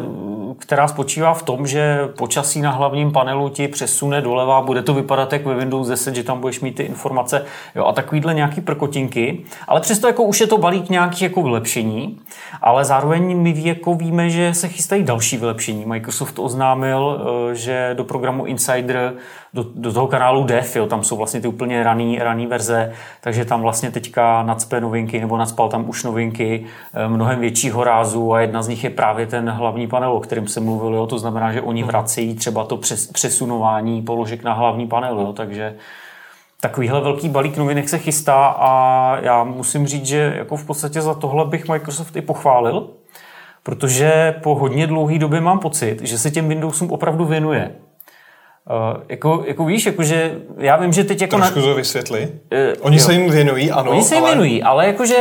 která 0.73 0.89
spočívá 0.89 1.35
v 1.35 1.43
tom, 1.43 1.67
že 1.67 2.09
počasí 2.19 2.61
na 2.61 2.71
hlavním 2.71 3.13
panelu 3.13 3.49
ti 3.49 3.69
přesune 3.69 4.21
doleva, 4.21 4.61
bude 4.61 4.83
to 4.83 4.95
vypadat 4.95 5.33
jak 5.33 5.47
ve 5.47 5.55
Windows 5.55 5.89
10, 5.89 6.15
že 6.15 6.23
tam 6.25 6.41
budeš 6.41 6.61
mít 6.61 6.75
ty 6.75 6.83
informace 6.83 7.45
jo, 7.75 7.85
a 7.85 7.93
takovýhle 7.93 8.35
nějaký 8.35 8.61
prkotinky. 8.61 9.45
Ale 9.69 9.81
přesto 9.81 10.07
jako 10.07 10.23
už 10.23 10.41
je 10.41 10.47
to 10.47 10.59
balík 10.59 10.91
nějakých 10.91 11.23
jako 11.23 11.43
vylepšení, 11.43 12.21
ale 12.63 12.85
zároveň 12.85 13.37
my 13.37 13.55
jako 13.57 13.95
víme, 13.95 14.31
že 14.31 14.55
se 14.55 14.69
chystají 14.69 15.03
další 15.03 15.37
vylepšení. 15.37 15.85
Microsoft 15.87 16.39
oznámil, 16.39 17.21
eh, 17.21 17.55
že 17.55 17.91
do 17.95 18.05
programu 18.05 18.47
Insider 18.47 19.15
do, 19.55 19.65
do 19.75 19.93
toho 19.93 20.07
kanálu 20.07 20.45
Dev, 20.45 20.77
jo, 20.77 20.87
tam 20.87 21.05
jsou 21.05 21.17
vlastně 21.17 21.41
ty 21.41 21.49
úplně 21.49 21.83
raný, 21.83 22.19
raný 22.19 22.47
verze, 22.47 22.93
takže 23.21 23.45
tam 23.45 23.63
vlastně 23.63 23.91
teďka 23.91 24.43
nadspe 24.43 24.81
novinky, 24.81 25.21
nebo 25.21 25.37
nadspal 25.37 25.69
tam 25.69 25.89
už 25.89 26.05
novinky 26.05 26.65
eh, 26.95 27.09
mnohem 27.09 27.41
většího 27.41 27.85
rázu 27.85 28.33
a 28.33 28.41
jedna 28.41 28.63
z 28.63 28.69
nich 28.69 28.85
je 28.85 28.91
právě 28.91 29.27
ten 29.27 29.51
hlavní 29.51 29.87
panel, 29.87 30.13
o 30.13 30.21
kterém 30.21 30.49
jsem 30.49 30.65
mluvil, 30.65 30.95
jo, 30.95 31.07
to 31.07 31.19
znamená, 31.19 31.53
že 31.53 31.63
oni 31.63 31.83
mhm. 31.83 31.91
vracejí 31.91 32.35
třeba 32.35 32.65
to 32.65 32.77
přes, 32.77 33.07
přesunování 33.07 34.03
položek 34.03 34.43
na 34.43 34.53
hlavní 34.53 34.87
panel, 34.87 35.21
jo, 35.21 35.33
takže 35.33 35.75
takovýhle 36.61 37.01
velký 37.01 37.29
balík 37.29 37.57
novinek 37.57 37.89
se 37.89 37.99
chystá 37.99 38.47
a 38.47 39.17
já 39.21 39.45
musím 39.45 39.87
říct, 39.87 40.07
že 40.07 40.35
jako 40.37 40.57
v 40.57 40.67
podstatě 40.67 41.01
za 41.01 41.15
tohle 41.15 41.45
bych 41.45 41.69
Microsoft 41.69 42.17
i 42.17 42.21
pochválil, 42.21 42.89
protože 43.63 44.35
po 44.43 44.55
hodně 44.55 44.87
dlouhé 44.87 45.19
době 45.19 45.41
mám 45.41 45.59
pocit, 45.59 46.01
že 46.03 46.19
se 46.19 46.31
těm 46.31 46.49
Windowsům 46.49 46.91
opravdu 46.91 47.25
věnuje. 47.25 47.75
Uh, 48.71 49.03
jako, 49.09 49.45
jako 49.47 49.65
víš, 49.65 49.87
jakože 49.87 50.35
já 50.59 50.77
vím, 50.77 50.93
že 50.93 51.05
teď 51.05 51.21
jako... 51.21 51.37
Trošku 51.37 51.59
na... 51.59 51.65
to 51.65 51.75
vysvětli. 51.75 52.29
Uh, 52.53 52.59
Oni 52.81 52.97
jo. 52.97 53.03
se 53.03 53.13
jim 53.13 53.31
věnují, 53.31 53.71
ano. 53.71 53.91
Oni 53.91 54.03
se 54.03 54.15
jim 54.15 54.25
ale... 54.25 54.33
věnují, 54.33 54.63
ale 54.63 54.87
jakože 54.87 55.17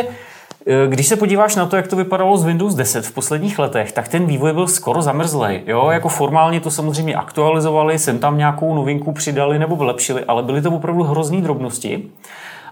když 0.87 1.07
se 1.07 1.15
podíváš 1.15 1.55
na 1.55 1.65
to, 1.65 1.75
jak 1.75 1.87
to 1.87 1.95
vypadalo 1.95 2.37
z 2.37 2.45
Windows 2.45 2.75
10 2.75 3.05
v 3.05 3.11
posledních 3.11 3.59
letech, 3.59 3.91
tak 3.91 4.07
ten 4.07 4.25
vývoj 4.25 4.53
byl 4.53 4.67
skoro 4.67 5.01
zamrzlej. 5.01 5.63
Jo? 5.67 5.89
Jako 5.91 6.09
formálně 6.09 6.59
to 6.59 6.71
samozřejmě 6.71 7.15
aktualizovali, 7.15 7.99
sem 7.99 8.19
tam 8.19 8.37
nějakou 8.37 8.75
novinku 8.75 9.11
přidali 9.11 9.59
nebo 9.59 9.75
vylepšili, 9.75 10.25
ale 10.25 10.43
byly 10.43 10.61
to 10.61 10.71
opravdu 10.71 11.03
hrozný 11.03 11.41
drobnosti. 11.41 12.03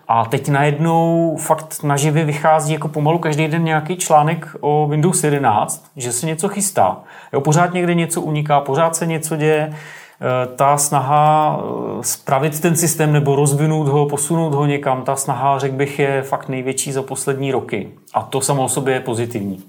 A 0.08 0.26
teď 0.26 0.50
najednou 0.50 1.38
fakt 1.40 1.84
naživě 1.84 2.26
vychází 2.26 2.74
jako 2.74 2.88
pomalu 2.88 3.20
každý 3.20 3.48
den 3.48 3.64
nějaký 3.64 3.98
článek 3.98 4.56
o 4.60 4.88
Windows 4.88 5.24
11, 5.24 5.86
že 5.96 6.12
se 6.12 6.26
něco 6.26 6.50
chystá. 6.50 6.98
Jo, 7.34 7.42
pořád 7.42 7.74
někde 7.74 7.94
něco 7.94 8.22
uniká, 8.22 8.60
pořád 8.60 8.96
se 8.96 9.06
něco 9.06 9.36
děje. 9.36 9.74
Eh, 10.22 10.48
ta 10.56 10.78
snaha 10.78 11.60
eh, 11.60 12.04
spravit 12.04 12.60
ten 12.60 12.76
systém 12.76 13.14
nebo 13.14 13.36
rozvinout 13.36 13.88
ho, 13.88 14.06
posunout 14.06 14.54
ho 14.54 14.66
někam, 14.66 15.04
ta 15.04 15.16
snaha, 15.16 15.60
řekl 15.60 15.76
bych, 15.76 16.00
je 16.00 16.22
fakt 16.22 16.50
největší 16.50 16.92
za 16.92 17.04
poslední 17.04 17.52
roky. 17.52 17.90
A 18.14 18.22
to 18.22 18.42
samo 18.42 18.64
o 18.64 18.70
sobě 18.70 18.94
je 18.94 19.00
pozitivní. 19.00 19.64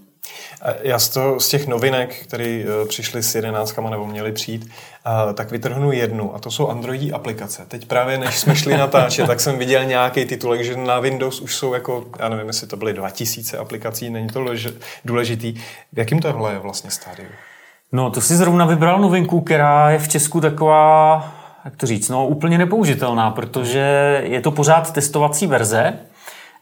Já 0.83 0.99
z, 0.99 1.09
to, 1.09 1.41
z 1.41 1.49
těch 1.49 1.67
novinek, 1.67 2.23
které 2.23 2.65
eh, 2.65 2.87
přišly 2.89 3.23
s 3.23 3.35
jedenáctkama 3.35 3.91
nebo 3.91 4.07
měly 4.07 4.33
přijít, 4.33 4.71
tak 5.35 5.51
vytrhnu 5.51 5.93
jednu 5.93 6.35
a 6.35 6.39
to 6.39 6.51
jsou 6.51 6.69
Androidí 6.69 7.13
aplikace. 7.13 7.65
Teď 7.69 7.87
právě 7.87 8.19
než 8.19 8.39
jsme 8.39 8.57
šli 8.57 8.77
natáčet, 8.77 9.27
tak 9.27 9.41
jsem 9.41 9.59
viděl 9.59 9.85
nějaký 9.85 10.25
titulek, 10.25 10.65
že 10.65 10.77
na 10.77 11.01
Windows 11.01 11.41
už 11.41 11.57
jsou 11.57 11.75
jako, 11.75 12.05
já 12.19 12.29
nevím, 12.29 12.47
jestli 12.47 12.67
to 12.67 12.77
byly 12.77 12.93
2000 12.93 13.59
aplikací, 13.59 14.11
není 14.11 14.29
to 14.29 14.45
důležitý. 15.05 15.55
V 15.93 15.99
jakým 15.99 16.21
tohle 16.21 16.53
je 16.53 16.59
vlastně 16.59 16.91
stádiu? 16.91 17.29
No, 17.93 18.11
to 18.11 18.21
si 18.21 18.37
zrovna 18.37 18.65
vybral 18.65 19.01
novinku, 19.01 19.41
která 19.41 19.91
je 19.91 19.99
v 19.99 20.09
Česku 20.09 20.41
taková, 20.41 21.25
jak 21.65 21.77
to 21.77 21.87
říct, 21.87 22.09
no 22.09 22.27
úplně 22.27 22.59
nepoužitelná, 22.59 23.31
protože 23.31 24.21
je 24.25 24.41
to 24.41 24.51
pořád 24.51 24.93
testovací 24.93 25.47
verze, 25.47 25.99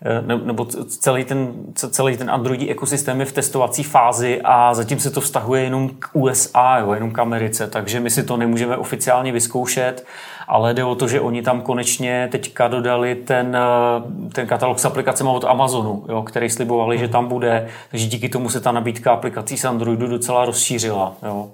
eh, 0.03 0.37
nebo 0.37 0.65
celý 0.65 1.25
ten, 1.25 1.53
celý 1.75 2.17
ten 2.17 2.31
Androidí 2.31 2.71
ekosystém 2.71 3.21
je 3.21 3.27
v 3.27 3.33
testovací 3.33 3.83
fázi 3.83 4.41
a 4.45 4.75
zatím 4.75 5.01
se 5.01 5.11
to 5.11 5.21
vztahuje 5.21 5.63
jenom 5.63 5.89
k 5.89 6.09
USA, 6.13 6.79
jo, 6.79 6.93
jenom 6.93 7.11
k 7.11 7.19
Americe, 7.19 7.67
takže 7.67 8.01
my 8.01 8.11
si 8.11 8.23
to 8.23 8.37
nemůžeme 8.37 8.77
oficiálně 8.77 9.33
vyzkoušet 9.33 10.07
ale 10.49 10.75
jde 10.75 10.85
o 10.85 10.95
to, 10.95 11.09
že 11.09 11.21
oni 11.21 11.43
tam 11.43 11.61
konečně 11.61 12.29
teďka 12.33 12.69
dodali 12.69 13.15
ten, 13.15 13.57
eh, 13.57 14.31
ten 14.33 14.47
katalog 14.47 14.79
s 14.79 14.85
aplikacemi 14.85 15.31
od 15.33 15.45
Amazonu, 15.45 16.05
jo, 16.09 16.23
který 16.23 16.51
slibovali, 16.51 16.99
že 16.99 17.09
tam 17.09 17.27
bude, 17.27 17.69
takže 17.91 18.07
díky 18.07 18.29
tomu 18.29 18.49
se 18.49 18.61
ta 18.61 18.73
nabídka 18.73 19.13
aplikací 19.13 19.57
z 19.57 19.65
Androidu 19.65 20.07
docela 20.07 20.45
rozšířila. 20.45 21.17
Jo. 21.23 21.51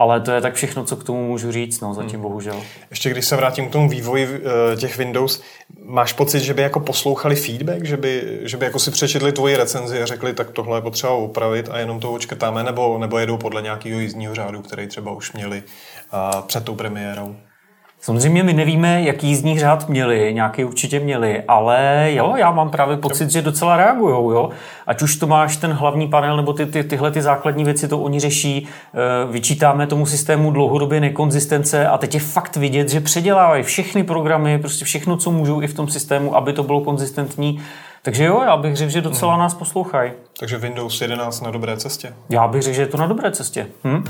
ale 0.00 0.20
to 0.20 0.30
je 0.30 0.40
tak 0.40 0.54
všechno, 0.54 0.84
co 0.84 0.96
k 0.96 1.04
tomu 1.04 1.26
můžu 1.26 1.52
říct, 1.52 1.80
no 1.80 1.94
zatím 1.94 2.20
hmm. 2.20 2.22
bohužel. 2.22 2.56
Ještě 2.90 3.10
když 3.10 3.24
se 3.24 3.36
vrátím 3.36 3.68
k 3.68 3.72
tomu 3.72 3.88
vývoji 3.88 4.28
eh, 4.72 4.76
těch 4.76 4.98
Windows, 4.98 5.42
máš 5.84 6.12
pocit, 6.12 6.40
že 6.40 6.54
by 6.54 6.62
jako 6.62 6.80
poslouchali 6.80 7.36
feedback, 7.36 7.84
že 7.84 7.96
by, 7.96 8.40
že 8.42 8.56
by 8.56 8.64
jako 8.64 8.78
si 8.78 8.90
přečetli 8.90 9.32
tvoji 9.32 9.56
recenzi 9.56 10.02
a 10.02 10.06
řekli, 10.06 10.32
tak 10.32 10.50
tohle 10.50 10.78
je 10.78 10.82
potřeba 10.82 11.12
opravit 11.12 11.68
a 11.72 11.78
jenom 11.78 12.00
to 12.00 12.12
očkrtáme, 12.12 12.62
nebo, 12.62 12.98
nebo 12.98 13.18
jedou 13.18 13.36
podle 13.36 13.62
nějakého 13.62 14.00
jízdního 14.00 14.34
řádu, 14.34 14.62
který 14.62 14.86
třeba 14.86 15.12
už 15.12 15.32
měli 15.32 15.62
uh, 16.12 16.40
před 16.46 16.64
tou 16.64 16.74
premiérou? 16.74 17.36
Samozřejmě 18.00 18.42
my 18.42 18.52
nevíme, 18.52 19.02
jaký 19.02 19.26
jízdní 19.28 19.58
řád 19.58 19.88
měli, 19.88 20.34
nějaký 20.34 20.64
určitě 20.64 21.00
měli, 21.00 21.42
ale 21.48 22.08
jo, 22.12 22.34
já 22.36 22.50
mám 22.50 22.70
právě 22.70 22.96
pocit, 22.96 23.30
že 23.30 23.42
docela 23.42 23.76
reagují, 23.76 24.14
jo. 24.14 24.50
Ať 24.86 25.02
už 25.02 25.16
to 25.16 25.26
máš 25.26 25.56
ten 25.56 25.72
hlavní 25.72 26.08
panel, 26.08 26.36
nebo 26.36 26.52
ty, 26.52 26.66
ty, 26.66 26.84
tyhle 26.84 27.10
ty 27.10 27.22
základní 27.22 27.64
věci, 27.64 27.88
to 27.88 27.98
oni 27.98 28.20
řeší, 28.20 28.68
e, 29.28 29.32
vyčítáme 29.32 29.86
tomu 29.86 30.06
systému 30.06 30.50
dlouhodobě 30.50 31.00
nekonzistence 31.00 31.88
a 31.88 31.98
teď 31.98 32.14
je 32.14 32.20
fakt 32.20 32.56
vidět, 32.56 32.88
že 32.88 33.00
předělávají 33.00 33.62
všechny 33.62 34.04
programy, 34.04 34.58
prostě 34.58 34.84
všechno, 34.84 35.16
co 35.16 35.30
můžou 35.30 35.62
i 35.62 35.66
v 35.66 35.74
tom 35.74 35.88
systému, 35.88 36.36
aby 36.36 36.52
to 36.52 36.62
bylo 36.62 36.80
konzistentní. 36.80 37.60
Takže 38.02 38.24
jo, 38.24 38.42
já 38.44 38.56
bych 38.56 38.76
řekl, 38.76 38.90
že 38.90 39.00
docela 39.00 39.32
hmm. 39.32 39.42
nás 39.42 39.54
poslouchají. 39.54 40.12
Takže 40.40 40.58
Windows 40.58 41.00
11 41.00 41.40
na 41.40 41.50
dobré 41.50 41.76
cestě? 41.76 42.14
Já 42.28 42.48
bych 42.48 42.62
řekl, 42.62 42.76
že 42.76 42.82
je 42.82 42.86
to 42.86 42.96
na 42.96 43.06
dobré 43.06 43.30
cestě. 43.30 43.66
Hm? 43.84 44.04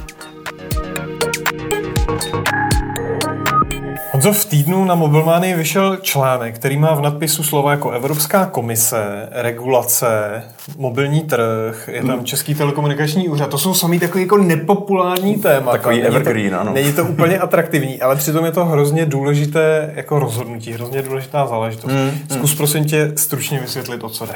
Honzo, 4.19 4.33
v 4.33 4.45
týdnu 4.45 4.85
na 4.85 4.95
Mobilmánii 4.95 5.55
vyšel 5.55 5.97
článek, 5.97 6.55
který 6.55 6.77
má 6.77 6.95
v 6.95 7.01
nadpisu 7.01 7.43
slova 7.43 7.71
jako 7.71 7.91
Evropská 7.91 8.47
komise, 8.47 9.29
regulace, 9.31 10.43
mobilní 10.77 11.21
trh, 11.21 11.89
je 11.93 12.01
tam 12.01 12.17
hmm. 12.17 12.25
Český 12.25 12.55
telekomunikační 12.55 13.29
úřad. 13.29 13.51
To 13.51 13.59
jsou 13.59 13.75
samý 13.75 13.99
takový 13.99 14.25
jako 14.25 14.39
nepopulární 14.39 15.37
téma. 15.37 15.73
Takový 15.73 16.03
evergreen, 16.03 16.51
to, 16.51 16.61
ano. 16.61 16.73
Není 16.73 16.93
to 16.93 17.05
úplně 17.05 17.39
atraktivní, 17.49 18.03
ale 18.03 18.17
přitom 18.17 18.45
je 18.45 18.53
to 18.53 18.65
hrozně 18.65 19.07
důležité 19.07 19.93
jako 19.97 20.19
rozhodnutí, 20.19 20.73
hrozně 20.73 21.03
důležitá 21.03 21.47
záležitost. 21.47 21.93
Hmm. 21.93 22.11
Zkus 22.31 22.55
prosím 22.55 22.85
tě 22.85 23.13
stručně 23.17 23.61
vysvětlit, 23.61 24.05
o 24.05 24.09
co 24.09 24.27
jde. 24.27 24.35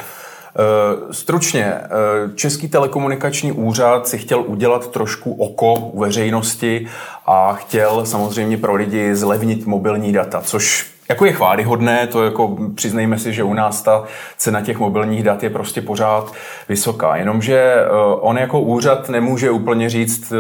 Eh, 0.57 1.13
stručně, 1.15 1.65
eh, 1.65 1.89
Český 2.35 2.69
telekomunikační 2.69 3.53
úřad 3.53 4.09
si 4.09 4.19
chtěl 4.19 4.45
udělat 4.47 4.91
trošku 4.91 5.33
oko 5.33 5.75
u 5.75 6.01
veřejnosti 6.01 6.87
a 7.27 7.53
chtěl 7.53 8.07
samozřejmě 8.07 8.57
pro 8.59 8.75
lidi 8.75 9.17
zlevnit 9.17 9.67
mobilní 9.67 10.13
data, 10.13 10.41
což 10.41 10.93
jako 11.09 11.25
je 11.25 11.33
chválihodné, 11.33 12.07
to 12.07 12.25
jako 12.25 12.57
přiznejme 12.75 13.19
si, 13.19 13.33
že 13.33 13.43
u 13.43 13.55
nás 13.55 13.83
ta 13.83 14.05
cena 14.37 14.61
těch 14.61 14.79
mobilních 14.79 15.23
dat 15.23 15.43
je 15.43 15.51
prostě 15.51 15.83
pořád 15.83 16.33
vysoká. 16.69 17.17
Jenomže 17.17 17.59
eh, 17.59 17.89
on 18.21 18.39
jako 18.39 18.61
úřad 18.61 19.09
nemůže 19.09 19.51
úplně 19.51 19.91
říct, 19.91 20.33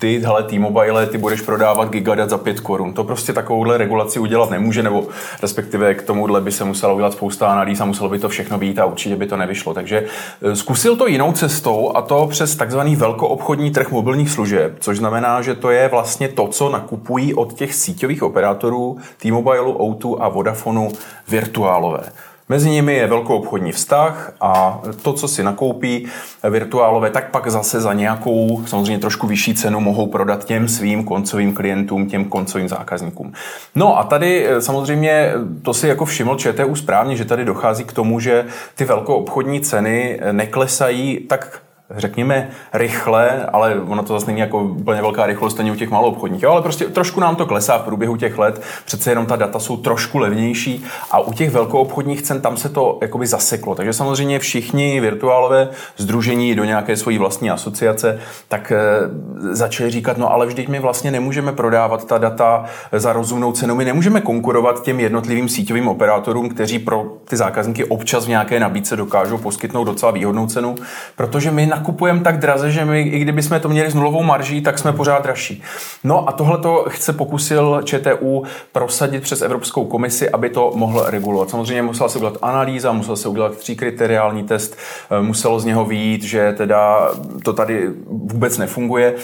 ty, 0.00 0.18
hele, 0.18 0.42
T-Mobile, 0.42 1.06
ty 1.06 1.18
budeš 1.18 1.40
prodávat 1.40 1.90
gigadat 1.90 2.30
za 2.30 2.38
5 2.38 2.60
korun. 2.60 2.92
To 2.92 3.04
prostě 3.04 3.32
takovouhle 3.32 3.78
regulaci 3.78 4.18
udělat 4.18 4.50
nemůže, 4.50 4.82
nebo 4.82 5.08
respektive 5.42 5.94
k 5.94 6.02
tomuhle 6.02 6.40
by 6.40 6.52
se 6.52 6.64
musela 6.64 6.92
udělat 6.92 7.12
spousta 7.12 7.52
analýz 7.52 7.80
a 7.80 7.84
muselo 7.84 8.08
by 8.10 8.18
to 8.18 8.28
všechno 8.28 8.58
být 8.58 8.78
a 8.78 8.84
určitě 8.84 9.16
by 9.16 9.26
to 9.26 9.36
nevyšlo. 9.36 9.74
Takže 9.74 10.04
e, 10.42 10.56
zkusil 10.56 10.96
to 10.96 11.06
jinou 11.06 11.32
cestou 11.32 11.92
a 11.94 12.02
to 12.02 12.26
přes 12.26 12.56
takzvaný 12.56 12.96
velkoobchodní 12.96 13.70
trh 13.70 13.90
mobilních 13.90 14.30
služeb, 14.30 14.76
což 14.80 14.98
znamená, 14.98 15.42
že 15.42 15.54
to 15.54 15.70
je 15.70 15.88
vlastně 15.88 16.28
to, 16.28 16.48
co 16.48 16.68
nakupují 16.68 17.34
od 17.34 17.52
těch 17.52 17.74
síťových 17.74 18.22
operátorů 18.22 18.98
T-Mobile, 19.18 19.60
O2 19.60 20.16
a 20.20 20.28
Vodafonu 20.28 20.88
virtuálové. 21.28 22.02
Mezi 22.50 22.70
nimi 22.70 22.94
je 22.94 23.06
velkou 23.06 23.36
obchodní 23.36 23.72
vztah 23.72 24.32
a 24.40 24.80
to, 25.02 25.12
co 25.12 25.28
si 25.28 25.42
nakoupí 25.42 26.06
virtuálové, 26.50 27.10
tak 27.10 27.30
pak 27.30 27.50
zase 27.50 27.80
za 27.80 27.92
nějakou 27.92 28.62
samozřejmě 28.66 28.98
trošku 28.98 29.26
vyšší 29.26 29.54
cenu 29.54 29.80
mohou 29.80 30.06
prodat 30.06 30.44
těm 30.44 30.68
svým 30.68 31.04
koncovým 31.04 31.54
klientům, 31.54 32.06
těm 32.06 32.24
koncovým 32.24 32.68
zákazníkům. 32.68 33.32
No 33.74 33.98
a 33.98 34.04
tady 34.04 34.46
eh, 34.46 34.60
samozřejmě 34.60 35.32
to 35.62 35.74
si 35.74 35.88
jako 35.88 36.04
všiml 36.04 36.36
ČTU 36.36 36.76
správně, 36.76 37.16
že 37.16 37.24
tady 37.24 37.44
dochází 37.44 37.84
k 37.84 37.92
tomu, 37.92 38.20
že 38.20 38.46
ty 38.74 38.84
velkou 38.84 39.14
obchodní 39.14 39.60
ceny 39.60 40.20
neklesají 40.32 41.18
tak 41.28 41.62
řekněme, 41.96 42.48
rychle, 42.72 43.46
ale 43.52 43.80
ono 43.80 44.02
to 44.02 44.12
zase 44.12 44.26
není 44.26 44.40
jako 44.40 44.62
úplně 44.62 45.02
velká 45.02 45.26
rychlost 45.26 45.60
ani 45.60 45.70
u 45.70 45.74
těch 45.74 45.90
malou 45.90 46.08
obchodních, 46.08 46.44
ale 46.44 46.62
prostě 46.62 46.84
trošku 46.84 47.20
nám 47.20 47.36
to 47.36 47.46
klesá 47.46 47.78
v 47.78 47.82
průběhu 47.82 48.16
těch 48.16 48.38
let, 48.38 48.62
přece 48.84 49.10
jenom 49.10 49.26
ta 49.26 49.36
data 49.36 49.58
jsou 49.58 49.76
trošku 49.76 50.18
levnější 50.18 50.84
a 51.10 51.18
u 51.18 51.32
těch 51.32 51.50
velkoobchodních 51.50 52.22
cen 52.22 52.40
tam 52.40 52.56
se 52.56 52.68
to 52.68 52.98
jakoby 53.02 53.26
zaseklo. 53.26 53.74
Takže 53.74 53.92
samozřejmě 53.92 54.38
všichni 54.38 55.00
virtuálové 55.00 55.68
združení 55.96 56.54
do 56.54 56.64
nějaké 56.64 56.96
svojí 56.96 57.18
vlastní 57.18 57.50
asociace, 57.50 58.18
tak 58.48 58.72
e, 58.72 58.78
začali 59.50 59.90
říkat, 59.90 60.18
no 60.18 60.32
ale 60.32 60.46
vždyť 60.46 60.68
my 60.68 60.78
vlastně 60.78 61.10
nemůžeme 61.10 61.52
prodávat 61.52 62.04
ta 62.04 62.18
data 62.18 62.64
za 62.92 63.12
rozumnou 63.12 63.52
cenu, 63.52 63.74
my 63.74 63.84
nemůžeme 63.84 64.20
konkurovat 64.20 64.82
těm 64.82 65.00
jednotlivým 65.00 65.48
síťovým 65.48 65.88
operátorům, 65.88 66.48
kteří 66.48 66.78
pro 66.78 67.06
ty 67.24 67.36
zákazníky 67.36 67.84
občas 67.84 68.24
v 68.24 68.28
nějaké 68.28 68.60
nabídce 68.60 68.96
dokážou 68.96 69.38
poskytnout 69.38 69.84
docela 69.84 70.12
výhodnou 70.12 70.46
cenu, 70.46 70.74
protože 71.16 71.50
my 71.50 71.66
na 71.66 71.79
nakupujeme 71.80 72.20
tak 72.20 72.38
draze, 72.38 72.70
že 72.70 72.84
my, 72.84 73.00
i 73.00 73.18
kdyby 73.18 73.42
jsme 73.42 73.60
to 73.60 73.68
měli 73.68 73.90
s 73.90 73.94
nulovou 73.94 74.22
marží, 74.22 74.60
tak 74.60 74.78
jsme 74.78 74.92
pořád 74.92 75.22
dražší. 75.22 75.62
No 76.04 76.28
a 76.28 76.32
tohle 76.32 76.58
to 76.58 76.84
chce 76.88 77.12
pokusil 77.12 77.80
ČTU 77.84 78.42
prosadit 78.72 79.22
přes 79.22 79.42
Evropskou 79.42 79.84
komisi, 79.84 80.30
aby 80.30 80.50
to 80.50 80.72
mohl 80.74 81.04
regulovat. 81.06 81.50
Samozřejmě 81.50 81.82
musela 81.82 82.08
se 82.08 82.18
udělat 82.18 82.38
analýza, 82.42 82.92
musel 82.92 83.16
se 83.16 83.28
udělat 83.28 83.56
tříkriteriální 83.56 84.44
test, 84.44 84.76
eh, 85.10 85.22
muselo 85.22 85.60
z 85.60 85.64
něho 85.64 85.84
výjít, 85.84 86.22
že 86.22 86.52
teda 86.52 87.10
to 87.44 87.52
tady 87.52 87.88
vůbec 88.06 88.58
nefunguje 88.58 89.14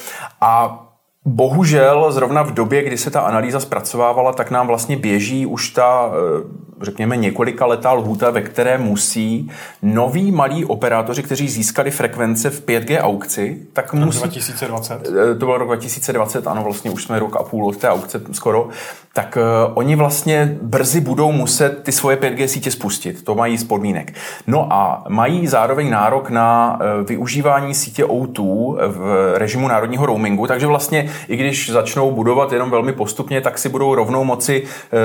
a 0.41 0.83
Bohužel 1.29 2.13
zrovna 2.13 2.43
v 2.43 2.55
době, 2.55 2.83
kdy 2.83 2.99
se 2.99 3.11
ta 3.11 3.21
analýza 3.21 3.61
zpracovávala, 3.61 4.33
tak 4.33 4.51
nám 4.51 4.67
vlastně 4.67 4.97
běží 4.97 5.47
už 5.47 5.71
ta, 5.71 6.11
eh, 6.11 6.43
řekněme, 6.81 7.17
několika 7.17 7.67
letá 7.67 7.93
lhůta, 7.93 8.31
ve 8.31 8.43
které 8.43 8.79
musí 8.79 9.51
noví 9.83 10.33
malí 10.33 10.65
operátoři, 10.65 11.23
kteří 11.23 11.49
získali 11.49 11.91
frekvence 11.91 12.51
v 12.51 12.67
5G 12.67 13.01
aukci, 13.01 13.67
tak 13.73 13.93
musí... 13.93 14.19
2020? 14.19 14.95
Eh, 14.95 15.35
to 15.35 15.47
byl 15.47 15.59
rok 15.59 15.69
2020, 15.69 16.47
ano, 16.47 16.63
vlastně 16.65 16.91
už 16.91 17.05
jsme 17.05 17.19
rok 17.19 17.37
a 17.37 17.43
půl 17.43 17.67
od 17.67 17.77
té 17.77 17.89
aukce 17.89 18.21
skoro. 18.33 18.69
Tak 19.17 19.37
uh, 19.37 19.73
oni 19.75 19.97
vlastně 19.97 20.59
brzy 20.63 21.01
budou 21.01 21.33
muset 21.33 21.83
ty 21.83 21.93
svoje 21.93 22.17
5G 22.17 22.47
sítě 22.47 22.71
spustit. 22.71 23.25
To 23.25 23.35
mají 23.35 23.59
z 23.59 23.65
podmínek. 23.65 24.13
No 24.47 24.73
a 24.73 25.05
mají 25.09 25.47
zároveň 25.47 25.91
nárok 25.91 26.31
na 26.31 26.79
uh, 26.81 27.07
využívání 27.07 27.75
sítě 27.75 28.05
O2 28.05 28.77
v 28.89 29.33
režimu 29.35 29.69
národního 29.69 30.07
roamingu, 30.07 30.47
takže 30.47 30.67
vlastně 30.67 31.11
i 31.29 31.37
když 31.37 31.71
začnou 31.71 32.11
budovat 32.11 32.53
jenom 32.53 32.71
velmi 32.71 32.93
postupně, 32.93 33.41
tak 33.41 33.59
si 33.59 33.69
budou 33.69 33.95
rovnou 33.95 34.25
moci 34.25 34.63
e, 34.63 34.99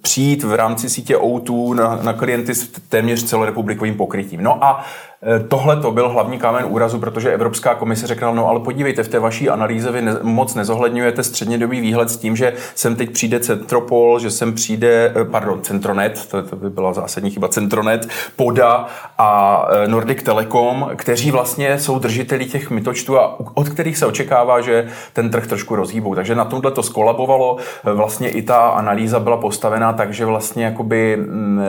přijít 0.00 0.44
v 0.44 0.54
rámci 0.54 0.88
sítě 0.88 1.16
O2 1.16 1.74
na, 1.74 1.98
na 2.02 2.12
klienty 2.12 2.54
s 2.54 2.68
téměř 2.88 3.24
celorepublikovým 3.24 3.94
pokrytím. 3.94 4.42
No 4.42 4.64
a 4.64 4.84
Eh, 4.84 5.11
tohle 5.48 5.76
to 5.76 5.90
byl 5.90 6.08
hlavní 6.08 6.38
kámen 6.38 6.64
úrazu, 6.68 6.98
protože 6.98 7.32
Evropská 7.32 7.74
komise 7.74 8.06
řekla, 8.06 8.34
no 8.34 8.48
ale 8.48 8.60
podívejte, 8.60 9.02
v 9.02 9.08
té 9.08 9.18
vaší 9.18 9.48
analýze 9.48 9.92
vy 9.92 10.02
ne, 10.02 10.16
moc 10.22 10.54
nezohledňujete 10.54 11.22
střednědobý 11.22 11.80
výhled 11.80 12.10
s 12.10 12.16
tím, 12.16 12.36
že 12.36 12.52
sem 12.74 12.96
teď 12.96 13.10
přijde 13.10 13.40
Centropol, 13.40 14.18
že 14.18 14.30
sem 14.30 14.52
přijde, 14.52 15.12
eh, 15.16 15.24
pardon, 15.24 15.62
Centronet, 15.62 16.26
to, 16.30 16.42
to 16.42 16.56
by 16.56 16.70
byla 16.70 16.92
zásadní 16.92 17.30
chyba, 17.30 17.48
Centronet, 17.48 18.08
Poda 18.36 18.86
a 19.18 19.62
eh, 19.70 19.88
Nordic 19.88 20.22
Telecom, 20.22 20.90
kteří 20.96 21.30
vlastně 21.30 21.78
jsou 21.78 21.98
držiteli 21.98 22.46
těch 22.46 22.70
mytočtů 22.70 23.18
a 23.18 23.36
od 23.54 23.68
kterých 23.68 23.98
se 23.98 24.06
očekává, 24.06 24.60
že 24.60 24.88
ten 25.12 25.30
trh 25.30 25.46
trošku 25.46 25.76
rozhýbou. 25.76 26.14
Takže 26.14 26.34
na 26.34 26.44
tomhle 26.44 26.70
to 26.70 26.82
skolabovalo, 26.82 27.56
vlastně 27.84 28.28
i 28.28 28.42
ta 28.42 28.58
analýza 28.58 29.20
byla 29.20 29.36
postavená 29.36 29.92
tak, 29.92 30.14
že 30.14 30.24
vlastně 30.24 30.64
jakoby 30.64 31.16
mm, 31.16 31.62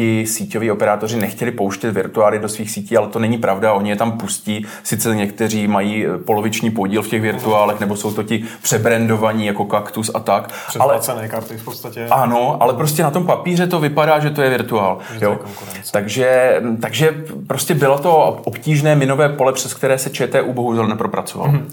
ti 0.00 0.26
síťoví 0.26 0.70
operátoři 0.70 1.16
nechtěli 1.16 1.50
pouštět 1.50 1.90
virtuály 1.90 2.38
do 2.38 2.48
svých 2.48 2.70
sítí, 2.70 2.96
ale 2.96 3.08
to 3.08 3.18
není 3.18 3.38
pravda, 3.38 3.72
oni 3.72 3.90
je 3.90 3.96
tam 3.96 4.18
pustí. 4.18 4.66
Sice 4.82 5.16
někteří 5.16 5.66
mají 5.68 6.06
eh, 6.06 6.18
poloviční 6.18 6.70
podíl 6.70 7.02
v 7.02 7.08
těch 7.08 7.22
virtuálech, 7.22 7.80
nebo 7.80 7.96
jsou 7.96 8.12
to 8.12 8.22
ti 8.22 8.44
přebrandovaní 8.62 9.46
jako 9.46 9.64
kaktus 9.64 10.10
a 10.14 10.20
tak. 10.20 10.52
Ale, 10.78 11.00
karty 11.28 11.56
v 11.56 11.64
podstatě. 11.64 12.06
Ano, 12.10 12.62
ale 12.62 12.74
prostě 12.74 13.02
na 13.02 13.10
tom 13.10 13.26
papíře 13.26 13.66
to 13.66 13.80
vypadá, 13.80 14.18
že 14.18 14.30
to 14.30 14.42
je 14.42 14.50
virtuál. 14.50 14.98
Že 15.18 15.24
jo? 15.24 15.38
Je 15.74 15.82
takže, 15.90 16.60
takže 16.80 17.24
prostě 17.46 17.74
bylo 17.74 17.98
to 17.98 18.40
obtížné 18.44 18.96
minové 18.96 19.28
pole, 19.28 19.52
přes 19.52 19.74
které 19.74 19.98
se 19.98 20.10
ČTU 20.10 20.52
bohužel 20.52 20.86
nepropracoval. 20.86 21.48
Mm-hmm. 21.48 21.64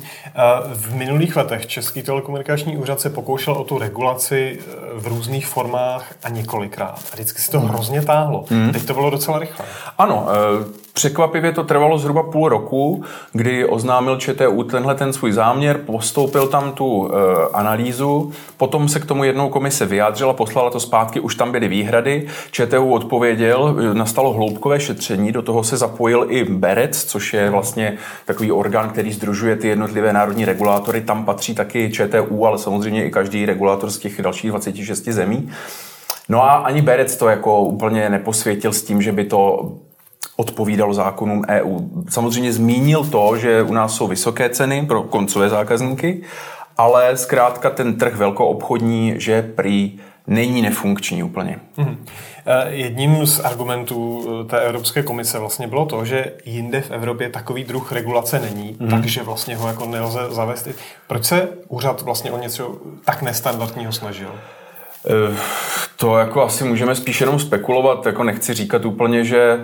V 0.73 0.95
minulých 0.95 1.35
letech 1.35 1.67
Český 1.67 2.03
telekomunikační 2.03 2.77
úřad 2.77 2.99
se 2.99 3.09
pokoušel 3.09 3.53
o 3.53 3.63
tu 3.63 3.79
regulaci 3.79 4.59
eh, 4.59 4.86
v 4.97 5.07
různých 5.07 5.47
formách 5.47 6.13
a 6.23 6.29
několikrát. 6.29 7.03
A 7.11 7.13
vždycky 7.13 7.41
si 7.41 7.51
to 7.51 7.59
hrozně 7.59 8.01
táhlo. 8.01 8.45
Hmm. 8.49 8.71
Teď 8.71 8.85
to 8.85 8.93
bylo 8.93 9.09
docela 9.09 9.39
rychle. 9.39 9.65
Ano, 9.97 10.27
eh, 10.29 10.86
Překvapivě 10.97 11.51
to 11.51 11.63
trvalo 11.63 11.97
zhruba 11.97 12.23
půl 12.23 12.49
roku, 12.49 13.03
kdy 13.31 13.65
oznámil 13.65 14.17
ČTU 14.17 14.63
tenhle 14.63 14.95
ten 14.95 15.13
svůj 15.13 15.31
záměr, 15.31 15.77
postoupil 15.77 16.47
tam 16.47 16.71
tu 16.71 17.09
e, 17.09 17.17
analýzu, 17.53 18.31
potom 18.57 18.89
se 18.89 18.99
k 18.99 19.05
tomu 19.05 19.23
jednou 19.23 19.49
komise 19.49 19.85
vyjádřila, 19.85 20.33
poslala 20.33 20.69
to 20.69 20.79
zpátky, 20.79 21.19
už 21.19 21.35
tam 21.35 21.51
byly 21.51 21.67
výhrady, 21.67 22.27
ČTU 22.51 22.89
odpověděl, 22.89 23.75
nastalo 23.93 24.33
hloubkové 24.33 24.79
šetření, 24.79 25.31
do 25.31 25.41
toho 25.41 25.63
se 25.63 25.77
zapojil 25.77 26.25
i 26.29 26.43
Berec, 26.43 27.03
což 27.03 27.33
je 27.33 27.49
vlastně 27.49 27.97
takový 28.25 28.51
orgán, 28.51 28.89
který 28.89 29.13
združuje 29.13 29.55
ty 29.55 29.67
jednotlivé 29.67 30.13
národní 30.13 30.45
regulátory, 30.45 31.01
tam 31.01 31.25
patří 31.25 31.55
taky 31.55 31.91
ČTU, 31.91 32.45
ale 32.45 32.57
samozřejmě 32.57 33.05
i 33.05 33.11
každý 33.11 33.45
regulátor 33.45 33.89
z 33.89 33.97
těch 33.97 34.21
dalších 34.21 34.49
26 34.51 35.03
zemí. 35.03 35.51
No 36.29 36.43
a 36.43 36.53
ani 36.53 36.81
Berec 36.81 37.17
to 37.17 37.29
jako 37.29 37.61
úplně 37.61 38.09
neposvětil 38.09 38.73
s 38.73 38.83
tím, 38.83 39.01
že 39.01 39.11
by 39.11 39.23
to 39.23 39.71
odpovídalo 40.35 40.93
zákonům 40.93 41.43
EU. 41.49 41.79
Samozřejmě 42.09 42.53
zmínil 42.53 43.03
to, 43.03 43.37
že 43.37 43.63
u 43.63 43.73
nás 43.73 43.95
jsou 43.95 44.07
vysoké 44.07 44.49
ceny 44.49 44.85
pro 44.85 45.03
koncové 45.03 45.49
zákazníky, 45.49 46.21
ale 46.77 47.17
zkrátka 47.17 47.69
ten 47.69 47.97
trh 47.97 48.15
velkoobchodní, 48.15 49.13
že 49.17 49.41
prý 49.41 49.99
není 50.27 50.61
nefunkční 50.61 51.23
úplně. 51.23 51.59
Mm-hmm. 51.77 51.97
Jedním 52.67 53.27
z 53.27 53.39
argumentů 53.39 54.27
eh, 54.41 54.49
té 54.49 54.59
Evropské 54.59 55.03
komise 55.03 55.39
vlastně 55.39 55.67
bylo 55.67 55.85
to, 55.85 56.05
že 56.05 56.33
jinde 56.45 56.81
v 56.81 56.91
Evropě 56.91 57.29
takový 57.29 57.63
druh 57.63 57.91
regulace 57.91 58.39
není, 58.39 58.75
mm-hmm. 58.75 58.89
takže 58.89 59.23
vlastně 59.23 59.55
ho 59.55 59.67
jako 59.67 59.85
nelze 59.85 60.19
zavést. 60.29 60.67
Proč 61.07 61.25
se 61.25 61.49
úřad 61.67 62.01
vlastně 62.01 62.31
o 62.31 62.37
něco 62.37 62.77
tak 63.05 63.21
nestandardního 63.21 63.91
snažil? 63.91 64.31
To 65.99 66.17
jako 66.17 66.43
asi 66.43 66.63
můžeme 66.63 66.95
spíš 66.95 67.21
jenom 67.21 67.39
spekulovat, 67.39 68.05
jako 68.05 68.23
nechci 68.23 68.53
říkat 68.53 68.85
úplně, 68.85 69.23
že, 69.23 69.59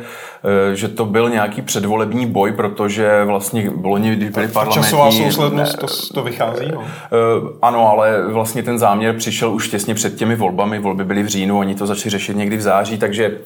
eh, 0.72 0.76
že 0.76 0.88
to 0.88 1.06
byl 1.06 1.30
nějaký 1.30 1.62
předvolební 1.62 2.26
boj, 2.26 2.52
protože 2.52 3.24
vlastně 3.24 3.72
loni, 3.84 4.16
když 4.16 4.30
byly 4.30 4.48
parlamentní... 4.48 4.84
Časová 4.84 5.12
souslednost, 5.12 5.80
to, 5.80 5.88
to 6.14 6.24
vychází, 6.24 6.66
no? 6.74 6.84
Eh, 6.84 7.58
ano, 7.62 7.90
ale 7.90 8.28
vlastně 8.28 8.64
ten 8.64 8.80
záměr 8.80 9.16
přišel 9.18 9.54
už 9.54 9.70
těsně 9.70 9.96
před 9.96 10.16
těmi 10.16 10.36
volbami, 10.36 10.80
volby 10.80 11.04
byly 11.04 11.24
v 11.24 11.28
říjnu, 11.28 11.60
oni 11.60 11.76
to 11.76 11.88
začali 11.88 12.10
řešit 12.10 12.38
někdy 12.38 12.58
v 12.58 12.62
září, 12.62 12.98
takže 12.98 13.38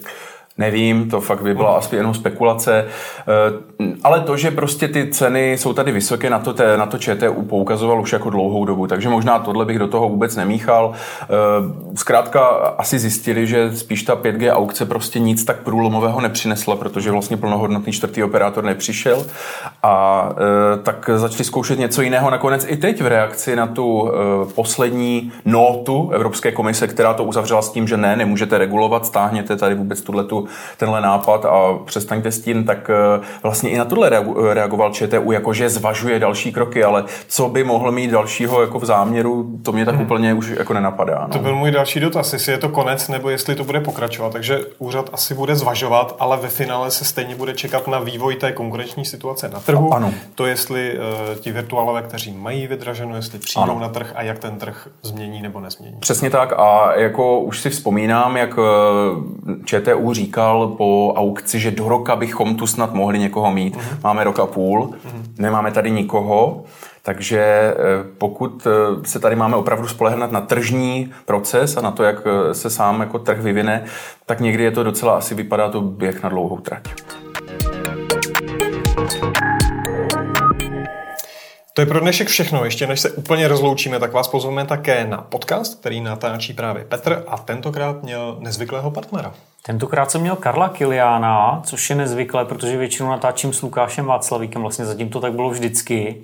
Nevím, 0.58 1.10
to 1.10 1.22
fakt 1.22 1.41
by 1.41 1.54
byla 1.54 1.78
asi 1.78 1.96
jenom 1.96 2.13
spekulace, 2.13 2.86
eh, 2.88 3.86
ale 4.04 4.22
to, 4.22 4.38
že 4.38 4.52
prostě 4.52 4.88
ty 4.88 5.08
ceny 5.12 5.52
jsou 5.52 5.74
tady 5.74 5.91
vysoké, 5.91 6.30
na 6.30 6.39
to, 6.39 6.56
na 6.78 6.86
to 6.86 6.98
ČTU 6.98 7.41
poukazoval 7.50 8.02
už 8.02 8.13
jako 8.13 8.30
dlouhou 8.30 8.65
dobu, 8.65 8.88
takže 8.88 9.10
možná 9.10 9.39
tohle 9.39 9.65
bych 9.65 9.80
do 9.80 9.88
toho 9.88 10.10
vůbec 10.10 10.36
nemíchal. 10.36 10.93
Eh, 11.22 11.26
zkrátka 11.96 12.39
asi 12.78 13.00
zjistili, 13.00 13.48
že 13.48 13.78
spíš 13.78 14.04
ta 14.04 14.15
5G 14.15 14.52
aukce 14.52 14.86
prostě 14.86 15.20
nic 15.20 15.43
tak 15.46 15.58
průlomového 15.63 16.22
nepřinesla, 16.22 16.76
protože 16.76 17.12
vlastně 17.12 17.38
plnohodnotný 17.38 17.93
čtvrtý 17.93 18.24
operátor 18.24 18.63
nepřišel 18.63 19.26
a 19.84 20.30
eh, 20.32 20.78
tak 20.84 21.10
začali 21.15 21.43
zkoušet 21.43 21.80
něco 21.80 22.02
jiného. 22.02 22.30
Nakonec 22.30 22.65
i 22.70 22.78
teď 22.78 23.02
v 23.02 23.08
reakci 23.08 23.56
na 23.56 23.67
tu 23.67 24.12
poslední 24.56 25.32
notu 25.46 26.10
Evropské 26.13 26.52
komise, 26.52 26.88
která 26.88 27.13
to 27.13 27.24
uzavřela 27.24 27.62
s 27.62 27.72
tím, 27.72 27.88
že 27.88 27.98
ne, 27.98 28.15
nemůžete 28.15 28.58
regulovat, 28.58 29.06
stáhněte 29.06 29.56
tady 29.56 29.76
vůbec 29.76 30.02
tuhle 30.02 30.24
tu 30.24 30.47
tenhle 30.78 31.02
nápad 31.02 31.46
a 31.46 31.80
přestaňte 31.86 32.32
s 32.32 32.42
tím, 32.42 32.64
tak 32.64 32.90
eh, 32.90 33.26
vlastně 33.44 33.70
i 33.70 33.78
na 33.78 33.86
tohle 33.86 34.10
reagoval 34.54 34.94
ČTU, 34.94 35.32
jakože 35.32 35.70
zvažuje 35.70 36.20
další 36.20 36.52
kroky, 36.52 36.84
ale 36.84 37.04
co 37.28 37.50
by 37.50 37.64
mohl 37.64 37.92
mít 37.92 38.12
dalšího 38.12 38.62
jako 38.62 38.80
v 38.80 38.86
záměru, 38.86 39.60
to 39.64 39.72
mě 39.72 39.86
tak 39.86 39.96
hmm. 39.96 40.04
úplně 40.04 40.34
už 40.34 40.48
jako 40.50 40.74
nenapadá. 40.74 41.20
No. 41.28 41.34
To 41.34 41.40
byl 41.40 41.56
můj 41.56 41.72
další 41.72 42.00
dotaz, 42.00 42.34
jestli 42.34 42.52
je 42.52 42.58
to 42.58 42.70
konec 42.70 43.08
nebo 43.08 43.30
jestli 43.30 43.56
to 43.56 43.64
bude 43.64 43.80
pokračovat. 43.80 44.34
Takže 44.34 44.60
úřad 44.78 45.10
asi 45.14 45.34
bude 45.34 45.56
zvažovat, 45.56 46.16
ale 46.20 46.38
ve 46.38 46.48
finále 46.48 46.92
se 46.92 47.06
stejně 47.06 47.36
bude 47.36 47.54
čekat 47.54 47.88
na 47.88 48.00
vývoj 48.00 48.36
té 48.36 48.52
konkurenční 48.52 49.06
situace 49.06 49.50
na 49.50 49.60
trhu. 49.60 49.94
Ano. 49.94 50.14
To, 50.36 50.46
jestli 50.46 51.00
uh, 51.00 51.36
ti 51.40 51.52
virtuálové, 51.52 52.02
kteří 52.02 52.34
mají 52.34 52.68
vydraženo, 52.68 53.16
jestli 53.16 53.40
přijdou 53.40 53.72
ano. 53.72 53.80
na 53.80 53.90
trh 53.90 54.14
a 54.16 54.24
jak 54.24 54.40
ten 54.40 54.56
trh 54.56 54.88
změní 55.02 55.42
nebo 55.42 55.60
nezmění. 55.60 55.98
Přesně 56.00 56.30
tak 56.30 56.54
a 56.58 56.96
jako 56.96 57.40
už 57.40 57.62
si 57.62 57.70
vzpomínám, 57.70 58.38
jak 58.38 58.60
eh, 58.60 59.66
ČTU 59.66 60.14
říká, 60.14 60.37
říkal 60.38 60.67
po 60.67 61.13
aukci, 61.17 61.60
že 61.60 61.71
do 61.71 61.89
roka 61.89 62.15
bychom 62.15 62.56
tu 62.56 62.67
snad 62.67 62.93
mohli 62.93 63.19
někoho 63.19 63.52
mít. 63.52 63.76
Uh-huh. 63.76 63.97
Máme 64.04 64.23
rok 64.23 64.39
a 64.39 64.45
půl, 64.45 64.82
uh-huh. 64.82 65.21
nemáme 65.38 65.71
tady 65.71 65.91
nikoho, 65.91 66.63
takže 67.02 67.39
eh, 67.39 67.73
pokud 68.17 68.67
eh, 68.67 69.08
se 69.08 69.19
tady 69.19 69.36
máme 69.36 69.56
opravdu 69.56 69.88
spolehnat 69.88 70.32
na 70.32 70.41
tržní 70.41 71.12
proces 71.26 71.78
a 71.78 71.82
na 71.82 71.91
to, 71.91 72.04
jak 72.04 72.15
eh, 72.26 72.54
se 72.54 72.69
sám 72.69 73.00
jako 73.02 73.19
trh 73.19 73.41
vyvine, 73.41 73.84
tak 74.26 74.39
někdy 74.39 74.63
je 74.63 74.71
to 74.71 74.84
docela 74.84 75.17
asi 75.17 75.36
vypadá 75.36 75.69
to 75.69 75.82
běh 75.82 76.23
na 76.23 76.30
dlouhou 76.30 76.58
trať. 76.58 76.84
To 81.78 81.82
je 81.82 81.86
pro 81.86 82.00
dnešek 82.00 82.28
všechno. 82.28 82.66
Ještě 82.66 82.88
než 82.88 83.00
se 83.00 83.12
úplně 83.12 83.48
rozloučíme, 83.48 84.00
tak 84.00 84.13
vás 84.13 84.28
pozveme 84.28 84.66
také 84.66 85.06
na 85.06 85.18
podcast, 85.18 85.80
který 85.80 86.02
natáčí 86.02 86.54
právě 86.54 86.84
Petr 86.84 87.24
a 87.28 87.38
tentokrát 87.38 88.04
měl 88.04 88.38
nezvyklého 88.40 88.92
partnera. 88.92 89.34
Tentokrát 89.62 90.12
jsem 90.12 90.22
měl 90.22 90.36
Karla 90.36 90.70
Kiliána, 90.70 91.62
což 91.66 91.90
je 91.90 91.96
nezvyklé, 91.96 92.46
protože 92.46 92.78
většinou 92.78 93.10
natáčím 93.10 93.54
s 93.54 93.62
Lukášem 93.62 94.06
Václavíkem, 94.06 94.62
vlastně 94.62 94.86
zatím 94.86 95.10
to 95.10 95.20
tak 95.20 95.34
bylo 95.34 95.50
vždycky. 95.50 96.16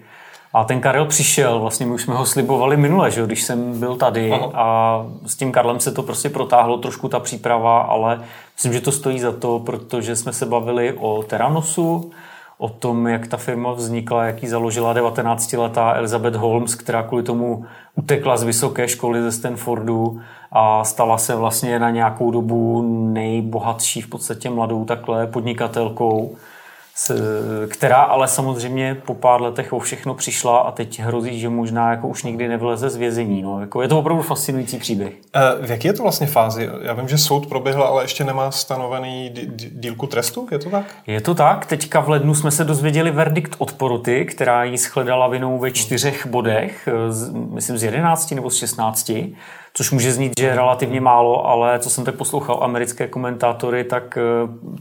A 0.53 0.63
ten 0.63 0.81
Karel 0.81 1.05
přišel, 1.05 1.59
vlastně 1.59 1.85
my 1.85 1.91
už 1.91 2.01
jsme 2.01 2.15
ho 2.15 2.25
slibovali 2.25 2.77
minule, 2.77 3.11
že 3.11 3.25
když 3.25 3.43
jsem 3.43 3.79
byl 3.79 3.95
tady 3.95 4.31
Aha. 4.31 4.51
a 4.53 5.05
s 5.25 5.35
tím 5.35 5.51
Karlem 5.51 5.79
se 5.79 5.91
to 5.91 6.03
prostě 6.03 6.29
protáhlo 6.29 6.77
trošku 6.77 7.07
ta 7.07 7.19
příprava, 7.19 7.81
ale 7.81 8.23
myslím, 8.55 8.73
že 8.73 8.81
to 8.81 8.91
stojí 8.91 9.19
za 9.19 9.31
to, 9.31 9.59
protože 9.59 10.15
jsme 10.15 10.33
se 10.33 10.45
bavili 10.45 10.93
o 10.93 11.23
Teranosu, 11.23 12.11
o 12.63 12.69
tom, 12.69 13.07
jak 13.07 13.27
ta 13.27 13.37
firma 13.37 13.71
vznikla, 13.71 14.23
jak 14.23 14.43
ji 14.43 14.49
založila 14.49 14.95
19-letá 14.95 15.95
Elizabeth 15.95 16.35
Holmes, 16.35 16.75
která 16.75 17.03
kvůli 17.03 17.23
tomu 17.23 17.65
utekla 17.95 18.37
z 18.37 18.43
vysoké 18.43 18.87
školy 18.87 19.21
ze 19.21 19.31
Stanfordu 19.31 20.21
a 20.51 20.83
stala 20.83 21.17
se 21.17 21.35
vlastně 21.35 21.79
na 21.79 21.89
nějakou 21.89 22.31
dobu 22.31 22.81
nejbohatší 23.13 24.01
v 24.01 24.07
podstatě 24.07 24.49
mladou 24.49 24.85
takhle 24.85 25.27
podnikatelkou 25.27 26.35
která 27.67 28.01
ale 28.01 28.27
samozřejmě 28.27 29.01
po 29.05 29.13
pár 29.13 29.41
letech 29.41 29.73
o 29.73 29.79
všechno 29.79 30.13
přišla 30.13 30.59
a 30.59 30.71
teď 30.71 30.99
hrozí, 30.99 31.39
že 31.39 31.49
možná 31.49 31.91
jako 31.91 32.07
už 32.07 32.23
nikdy 32.23 32.47
nevleze 32.47 32.89
z 32.89 32.95
vězení. 32.95 33.41
No. 33.41 33.61
Jako 33.61 33.81
je 33.81 33.87
to 33.87 33.99
opravdu 33.99 34.23
fascinující 34.23 34.77
příběh. 34.77 35.13
E, 35.33 35.65
v 35.65 35.71
jaké 35.71 35.87
je 35.87 35.93
to 35.93 36.03
vlastně 36.03 36.27
fázi? 36.27 36.69
Já 36.81 36.93
vím, 36.93 37.07
že 37.07 37.17
soud 37.17 37.47
proběhl, 37.47 37.83
ale 37.83 38.03
ještě 38.03 38.23
nemá 38.23 38.51
stanovený 38.51 39.29
dílku 39.55 40.07
trestu, 40.07 40.47
je 40.51 40.59
to 40.59 40.69
tak? 40.69 40.85
Je 41.07 41.21
to 41.21 41.35
tak. 41.35 41.65
Teďka 41.65 41.99
v 41.99 42.09
lednu 42.09 42.35
jsme 42.35 42.51
se 42.51 42.63
dozvěděli 42.63 43.11
verdikt 43.11 43.55
od 43.57 43.73
poroty, 43.73 44.25
která 44.25 44.63
ji 44.63 44.77
shledala 44.77 45.27
vinou 45.27 45.59
ve 45.59 45.71
čtyřech 45.71 46.25
bodech, 46.27 46.89
z, 47.09 47.33
myslím 47.33 47.77
z 47.77 47.83
11 47.83 48.31
nebo 48.31 48.49
z 48.49 48.55
16 48.55 49.11
což 49.73 49.91
může 49.91 50.11
znít, 50.11 50.33
že 50.39 50.45
je 50.45 50.55
relativně 50.55 51.01
málo, 51.01 51.47
ale 51.47 51.79
co 51.79 51.89
jsem 51.89 52.05
tak 52.05 52.15
poslouchal 52.15 52.59
americké 52.61 53.07
komentátory, 53.07 53.83
tak 53.83 54.17
eh, 54.17 54.21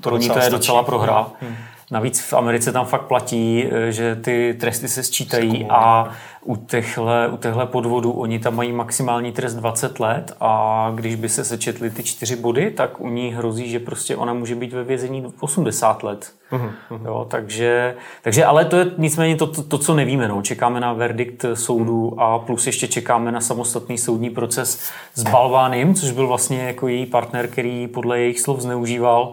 to, 0.01 0.11
to, 0.11 0.29
to 0.29 0.39
je 0.39 0.51
docela 0.51 0.83
prohra. 0.83 1.27
Hmm. 1.41 1.57
Navíc 1.93 2.21
v 2.21 2.33
Americe 2.33 2.73
tam 2.73 2.87
fakt 2.87 3.03
platí, 3.03 3.65
eh, 3.71 3.93
že 3.93 4.17
ty 4.17 4.57
tresty 4.61 4.89
se 4.89 5.03
sčítají 5.03 5.67
a 5.71 6.11
u 6.45 6.57
těchhle, 6.57 7.29
u 7.29 7.37
těchhle 7.37 7.67
podvodů 7.67 8.13
oni 8.13 8.39
tam 8.39 8.57
mají 8.57 8.73
maximální 8.73 9.33
trest 9.33 9.55
20 9.55 10.01
let 10.01 10.37
a 10.41 10.93
když 10.95 11.15
by 11.15 11.29
se 11.29 11.45
sečetly 11.45 11.91
ty 11.91 12.03
čtyři 12.03 12.37
body, 12.37 12.71
tak 12.71 13.01
u 13.01 13.09
ní 13.09 13.35
hrozí, 13.35 13.71
že 13.71 13.79
prostě 13.79 14.17
ona 14.17 14.35
může 14.35 14.55
být 14.55 14.73
ve 14.73 14.85
vězení 14.85 15.27
80 15.41 16.03
let. 16.03 16.33
Uh-huh. 16.53 16.71
Jo, 17.05 17.27
takže, 17.31 17.95
takže 18.23 18.45
ale 18.45 18.65
to 18.65 18.77
je 18.77 18.87
nicméně 18.99 19.37
to, 19.37 19.47
to, 19.47 19.63
to 19.63 19.79
co 19.79 19.95
nevíme. 19.95 20.29
No. 20.29 20.43
Čekáme 20.43 20.81
na 20.81 20.93
verdikt 20.93 21.45
soudu 21.55 22.21
a 22.21 22.39
plus 22.39 22.67
ještě 22.67 22.89
čekáme 22.89 23.33
na 23.33 23.41
samostatný 23.41 23.99
soudní 23.99 24.31
proces 24.31 24.91
s 25.15 25.23
Balvánem, 25.23 25.95
což 25.95 26.11
byl 26.11 26.27
vlastně 26.27 26.63
jako 26.63 26.89
její 26.89 27.07
partner, 27.07 27.49
který 27.49 27.87
podle 27.87 28.21
jejich 28.21 28.41
slov 28.41 28.61
zneužíval 28.61 29.33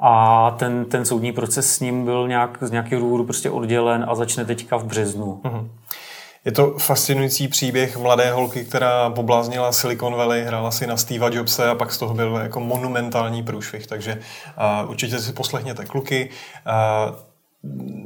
a 0.00 0.50
ten, 0.50 0.84
ten 0.84 1.04
soudní 1.04 1.32
proces 1.32 1.74
s 1.74 1.80
ním 1.80 2.04
byl 2.04 2.28
nějak, 2.28 2.58
z 2.60 2.70
nějakého 2.70 3.00
důvodu 3.00 3.24
prostě 3.24 3.50
oddělen 3.50 4.06
a 4.08 4.14
začne 4.14 4.44
teďka 4.44 4.76
v 4.76 4.84
březnu. 4.84 5.40
Mm-hmm. 5.44 5.68
Je 6.44 6.52
to 6.52 6.74
fascinující 6.78 7.48
příběh 7.48 7.96
mladé 7.96 8.32
holky, 8.32 8.64
která 8.64 9.10
pobláznila 9.10 9.72
Silicon 9.72 10.14
Valley, 10.14 10.44
hrála 10.44 10.70
si 10.70 10.86
na 10.86 10.96
Steve 10.96 11.36
Jobse 11.36 11.70
a 11.70 11.74
pak 11.74 11.92
z 11.92 11.98
toho 11.98 12.14
byl 12.14 12.36
jako 12.36 12.60
monumentální 12.60 13.42
průšvih. 13.42 13.86
Takže 13.86 14.18
uh, 14.82 14.90
určitě 14.90 15.18
si 15.18 15.32
poslechněte 15.32 15.84
kluky. 15.84 16.30
Uh, 17.08 17.14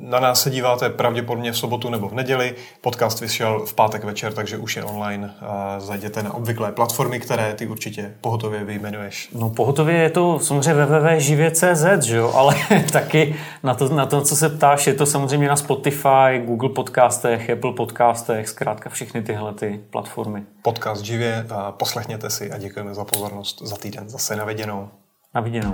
na 0.09 0.21
nás 0.21 0.42
se 0.42 0.51
díváte 0.51 0.90
pravděpodobně 0.90 1.53
v 1.53 1.59
sobotu 1.59 1.90
nebo 1.90 2.09
v 2.09 2.14
neděli. 2.14 2.55
Podcast 2.81 3.21
vyšel 3.21 3.66
v 3.66 3.75
pátek 3.75 4.05
večer, 4.05 4.33
takže 4.33 4.59
už 4.59 4.77
je 4.77 4.85
online. 4.85 5.35
Zajděte 5.79 6.23
na 6.23 6.35
obvyklé 6.35 6.73
platformy, 6.73 7.21
které 7.21 7.55
ty 7.55 7.66
určitě 7.66 8.14
pohotově 8.21 8.64
vyjmenuješ. 8.64 9.29
No 9.35 9.51
pohotově 9.51 9.97
je 9.97 10.11
to 10.11 10.38
samozřejmě 10.38 10.85
www.živě.cz, 10.85 12.05
že 12.05 12.16
jo? 12.16 12.33
ale 12.35 12.55
taky 12.92 13.37
na 13.62 13.75
to, 13.75 13.88
na 13.88 14.07
to, 14.07 14.23
co 14.23 14.37
se 14.37 14.49
ptáš, 14.49 14.87
je 14.87 14.94
to 14.94 15.07
samozřejmě 15.07 15.49
na 15.49 15.57
Spotify, 15.57 16.38
Google 16.44 16.68
podcastech, 16.68 17.51
Apple 17.51 17.73
podcastech, 17.73 18.49
zkrátka 18.49 18.90
všechny 18.90 19.23
tyhle 19.23 19.55
ty 19.55 19.81
platformy. 19.90 20.42
Podcast 20.62 21.03
živě, 21.03 21.47
poslechněte 21.71 22.31
si 22.31 22.53
a 22.53 22.59
děkujeme 22.59 22.94
za 22.94 23.05
pozornost. 23.05 23.62
Za 23.62 23.77
týden 23.77 24.09
zase 24.09 24.37
na 24.37 24.44
viděnou. 24.44 24.88
Na 25.35 25.40
viděnou. 25.40 25.73